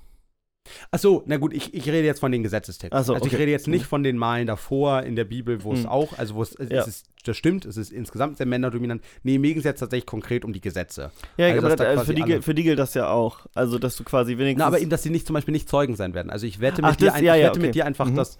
[0.91, 3.03] Ach so, na gut, ich, ich rede jetzt von den Gesetzestexten.
[3.03, 3.41] So, also ich okay.
[3.41, 5.85] rede jetzt nicht von den Malen davor in der Bibel, wo es Mhm.
[5.89, 6.83] auch, also wo es, es Ja.
[6.83, 9.03] ist, das stimmt, es ist insgesamt sehr männerdominant.
[9.23, 11.11] Nee, mir ging es jetzt tatsächlich konkret um die Gesetze.
[11.37, 13.45] Ja, Also, das, also quasi für, die, für die gilt das ja auch.
[13.53, 14.59] Also, dass du quasi wenigstens.
[14.59, 16.29] Na, aber eben, dass sie nicht zum Beispiel nicht Zeugen sein werden.
[16.29, 17.59] Also ich wette mit Ach, dir, das- ein, ja, ich wette okay.
[17.67, 18.15] mit dir einfach, Mhm.
[18.15, 18.37] dass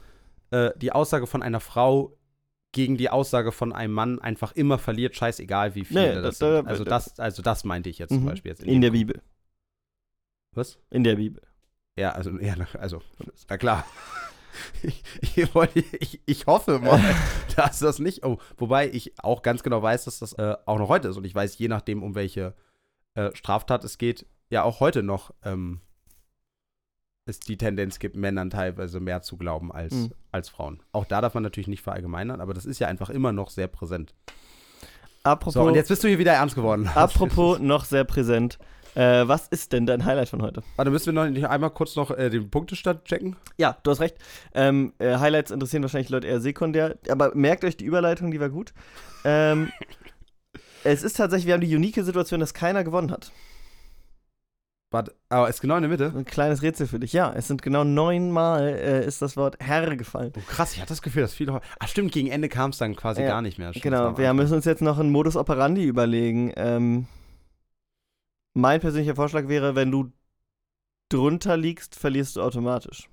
[0.51, 2.17] äh, die Aussage von einer Frau
[2.71, 6.38] gegen die Aussage von einem Mann einfach immer verliert, scheißegal wie viele Nee, das das-
[6.39, 6.67] sind.
[6.67, 8.26] Also das, also das meinte ich jetzt zum Mhm.
[8.26, 9.21] Beispiel jetzt in dem der Bibel.
[10.53, 10.78] Was?
[10.89, 11.41] In der Bibel.
[11.97, 13.01] Ja, also, ja, na- also,
[13.49, 13.85] na klar.
[14.83, 15.53] Ich, ich,
[15.99, 17.01] ich, ich hoffe mal,
[17.57, 18.25] dass das nicht.
[18.25, 21.17] Oh, wobei ich auch ganz genau weiß, dass das äh, auch noch heute ist.
[21.17, 22.53] Und ich weiß, je nachdem, um welche
[23.15, 25.81] äh, Straftat es geht, ja auch heute noch ähm,
[27.25, 30.11] es die Tendenz gibt, Männern teilweise mehr zu glauben als, Mhm.
[30.31, 30.81] als Frauen.
[30.91, 33.67] Auch da darf man natürlich nicht verallgemeinern, aber das ist ja einfach immer noch sehr
[33.67, 34.13] präsent.
[35.23, 36.87] Apropos, So, und jetzt bist du hier wieder ernst geworden.
[36.95, 38.59] apropos noch sehr präsent.
[38.95, 40.63] Äh, was ist denn dein Highlight von heute?
[40.77, 43.35] Warte, müssen wir noch nicht einmal kurz noch äh, den Punktestand checken?
[43.57, 44.15] Ja, du hast recht.
[44.53, 48.49] Ähm, äh, Highlights interessieren wahrscheinlich Leute eher sekundär, aber merkt euch die Überleitung, die war
[48.49, 48.73] gut.
[49.25, 49.69] Ähm,
[50.85, 53.31] es ist tatsächlich, wir haben die unique Situation, dass keiner gewonnen hat.
[54.91, 56.13] Warte, aber ist genau in der Mitte.
[56.15, 57.11] Ein kleines Rätsel für dich.
[57.11, 60.31] Ja, es sind genau neunmal äh, ist das Wort Herr gefallen.
[60.37, 61.59] Oh, krass, ich hatte das Gefühl, dass viele.
[61.79, 63.71] Ach, stimmt, gegen Ende kam es dann quasi Ja, gar nicht mehr.
[63.71, 66.53] Stimmt, Genau, wir müssen uns jetzt noch einen Modus operandi überlegen.
[66.55, 67.07] Ähm,
[68.55, 70.11] mein persönlicher Vorschlag wäre, wenn du
[71.09, 73.09] drunter liegst, verlierst du automatisch.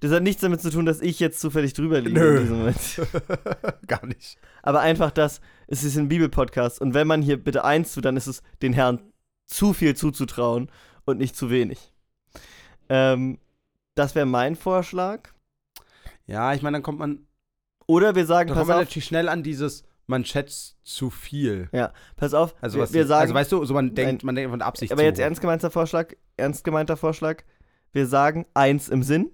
[0.00, 2.36] Das hat nichts damit zu tun, dass ich jetzt zufällig drüber liege Nö.
[2.36, 3.00] in diesem Moment.
[3.86, 4.36] gar nicht.
[4.62, 8.16] Aber einfach das, es ist ein Bibelpodcast und wenn man hier bitte eins tut, dann
[8.16, 9.00] ist es den Herrn
[9.46, 10.70] zu viel zuzutrauen
[11.04, 11.92] und nicht zu wenig.
[12.88, 13.38] Ähm,
[13.94, 15.30] das wäre mein Vorschlag.
[16.26, 17.26] Ja, ich meine, dann kommt man,
[17.86, 21.10] Oder wir sagen, dann pass kommt man auf, natürlich schnell an dieses, man schätzt zu
[21.10, 21.68] viel.
[22.16, 24.50] pass auf, Also, wir, was, wir sagen, also weißt du, so man denkt, man denkt
[24.50, 25.24] von der Absicht aber zu jetzt hoch.
[25.24, 27.42] ernst gemeinter Vorschlag, ernst gemeinter Vorschlag,
[27.92, 29.32] wir sagen eins im Sinn,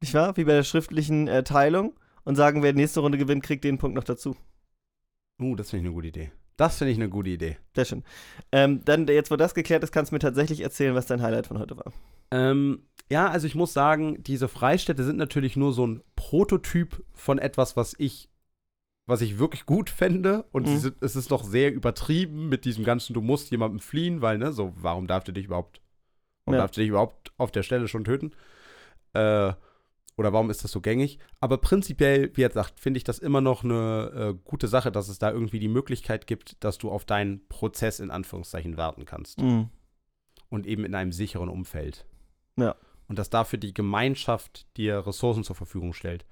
[0.00, 0.36] nicht wahr?
[0.36, 1.94] Wie bei der schriftlichen äh, Teilung
[2.24, 4.36] und sagen, wer die nächste Runde gewinnt, kriegt den Punkt noch dazu.
[5.40, 6.32] Uh, das finde ich eine gute Idee.
[6.56, 7.56] Das finde ich eine gute Idee.
[7.74, 8.04] Sehr schön.
[8.52, 11.46] Ähm, dann, jetzt wo das geklärt ist, kannst du mir tatsächlich erzählen, was dein Highlight
[11.46, 11.92] von heute war.
[12.30, 17.38] Ähm, ja, also ich muss sagen, diese Freistädte sind natürlich nur so ein Prototyp von
[17.38, 18.30] etwas, was ich,
[19.12, 20.44] was ich wirklich gut fände.
[20.52, 20.78] Und Mhm.
[20.78, 24.52] sind, es ist noch sehr übertrieben mit diesem ganzen, du musst jemandem fliehen, weil, ne,
[24.52, 25.80] so, warum darf der dich überhaupt,
[26.44, 26.62] warum Ja.
[26.62, 28.32] darf der dich überhaupt auf der Stelle schon töten?
[29.12, 29.52] Äh,
[30.16, 31.18] oder warum ist das so gängig?
[31.40, 35.08] Aber prinzipiell, wie er sagt, finde ich das immer noch eine äh, gute Sache, dass
[35.08, 39.40] es da irgendwie die Möglichkeit gibt, dass du auf deinen Prozess in Anführungszeichen warten kannst.
[39.40, 39.68] Mhm.
[40.48, 42.06] Und eben in einem sicheren Umfeld.
[42.56, 42.74] Ja.
[43.08, 46.24] Und dass dafür die Gemeinschaft dir Ressourcen zur Verfügung stellt.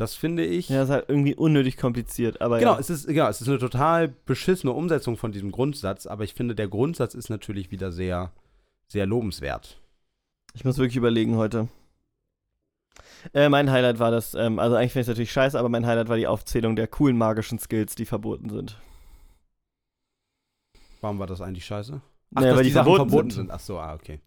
[0.00, 0.70] Das finde ich.
[0.70, 2.78] Ja, ist halt irgendwie unnötig kompliziert, aber Genau, ja.
[2.78, 6.54] es ist, genau, es ist eine total beschissene Umsetzung von diesem Grundsatz, aber ich finde,
[6.54, 8.32] der Grundsatz ist natürlich wieder sehr,
[8.88, 9.78] sehr lobenswert.
[10.54, 11.68] Ich muss wirklich überlegen heute.
[13.34, 15.84] Äh, mein Highlight war das, ähm, also eigentlich finde ich es natürlich scheiße, aber mein
[15.84, 18.80] Highlight war die Aufzählung der coolen magischen Skills, die verboten sind.
[21.02, 22.00] Warum war das eigentlich scheiße?
[22.36, 23.48] Ach, Naja, weil die, die verboten verboten sind.
[23.48, 23.50] sind.
[23.50, 24.20] Ach so, ah, okay.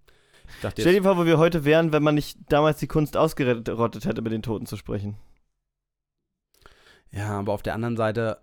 [0.78, 4.22] Stell dir vor, wo wir heute wären, wenn man nicht damals die Kunst ausgerottet hätte,
[4.22, 5.16] mit den Toten zu sprechen.
[7.14, 8.40] Ja, aber auf der anderen Seite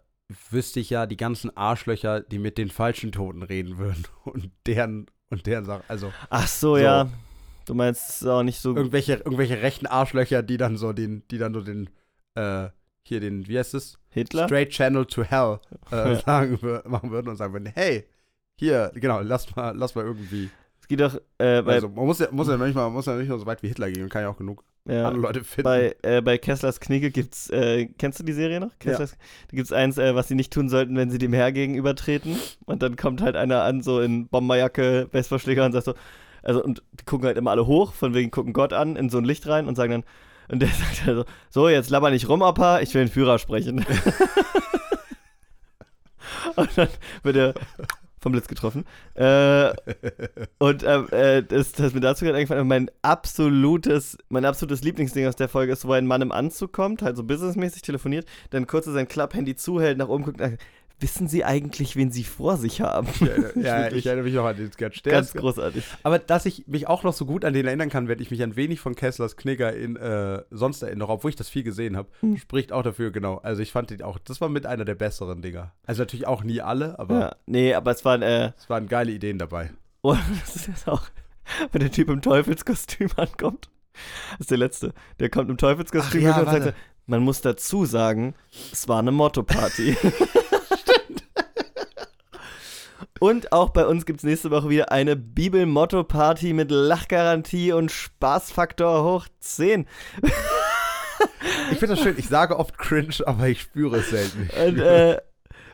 [0.51, 5.07] wüsste ich ja die ganzen Arschlöcher, die mit den falschen Toten reden würden und deren
[5.29, 6.79] und deren Sachen, also Ach so, So.
[6.79, 7.09] ja.
[7.67, 8.75] Du meinst, es ist auch nicht so.
[8.75, 11.89] irgendwelche irgendwelche rechten Arschlöcher, die dann so den, die dann so den
[12.35, 12.69] äh,
[13.03, 13.99] hier den, wie heißt es?
[14.09, 14.47] Hitler?
[14.47, 15.61] Straight Channel to Hell
[15.91, 18.07] äh, sagen, machen würden und sagen würden, hey,
[18.57, 20.51] hier, genau, lass mal, lass mal irgendwie.
[20.81, 23.39] Es geht doch, äh, Also man muss ja, muss ja manchmal, muss ja nicht nur
[23.39, 25.65] so weit wie Hitler gehen, kann ja auch genug ja, andere Leute finden.
[25.65, 28.79] bei, äh, bei Kesslers Knigge gibt's, äh, kennst du die Serie noch?
[28.79, 29.17] Kesslers,
[29.51, 32.37] Da gibt's eins, äh, was sie nicht tun sollten, wenn sie dem Herr gegenübertreten.
[32.65, 35.95] Und dann kommt halt einer an, so in Bomberjacke, Baseballschläger und sagt so,
[36.43, 39.19] also, und die gucken halt immer alle hoch, von wegen gucken Gott an, in so
[39.19, 40.05] ein Licht rein und sagen dann,
[40.49, 43.85] und der sagt also, so, jetzt labber nicht rum, Opa, ich will den Führer sprechen.
[46.57, 46.89] und dann
[47.23, 47.55] wird er
[48.21, 48.85] vom Blitz getroffen.
[49.15, 49.73] Äh,
[50.59, 55.37] und ähm, äh, das, das mir dazu gerade eingefallen, mein absolutes, mein absolutes Lieblingsding aus
[55.37, 58.87] der Folge ist, wo ein Mann im Anzug kommt, halt so businessmäßig telefoniert, dann kurz
[58.87, 60.41] sein Klapphandy zuhält, nach oben guckt
[61.01, 63.09] wissen Sie eigentlich, wen Sie vor sich haben?
[63.21, 65.03] ja, Wirklich ich erinnere mich noch an den Sketch.
[65.03, 65.85] Der Ganz ist, großartig.
[66.03, 68.43] aber dass ich mich auch noch so gut an den erinnern kann, wenn ich mich
[68.43, 72.09] ein wenig von Kesslers Knigger in äh, sonst erinnere, obwohl ich das viel gesehen habe,
[72.21, 72.37] Hm.
[72.39, 73.39] spricht auch dafür, genau.
[73.39, 75.73] Also ich fand den auch, das war mit einer der besseren Dinger.
[75.87, 79.13] Also natürlich auch nie alle, aber Ja, nee, aber es waren, äh, es waren geile
[79.13, 79.71] Ideen dabei.
[80.03, 81.03] oh, das ist jetzt auch,
[81.73, 83.71] wenn der Typ im Teufelskostüm ankommt.
[84.33, 84.95] Das ist der letzte.
[85.19, 86.75] Der kommt im Teufelskostüm Ach ja, und sagt,
[87.07, 88.35] man muss dazu sagen,
[88.73, 89.97] es war eine Motto-Party.
[93.21, 99.05] Und auch bei uns gibt es nächste Woche wieder eine Bibel-Motto-Party mit Lachgarantie und Spaßfaktor
[99.05, 99.87] hoch 10.
[101.71, 104.49] Ich finde das schön, ich sage oft cringe, aber ich spüre es selten.
[104.67, 105.19] Und äh,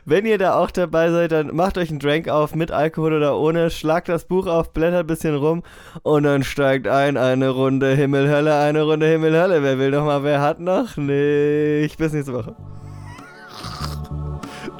[0.03, 3.37] wenn ihr da auch dabei seid, dann macht euch einen Drink auf, mit Alkohol oder
[3.37, 5.63] ohne, schlagt das Buch auf, blättert ein bisschen rum
[6.03, 9.63] und dann steigt ein, eine Runde Himmel, Hölle, eine Runde Himmel, Hölle.
[9.63, 11.97] Wer will noch mal, wer hat noch nicht?
[11.97, 12.55] Bis nächste Woche.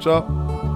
[0.00, 0.67] Ciao.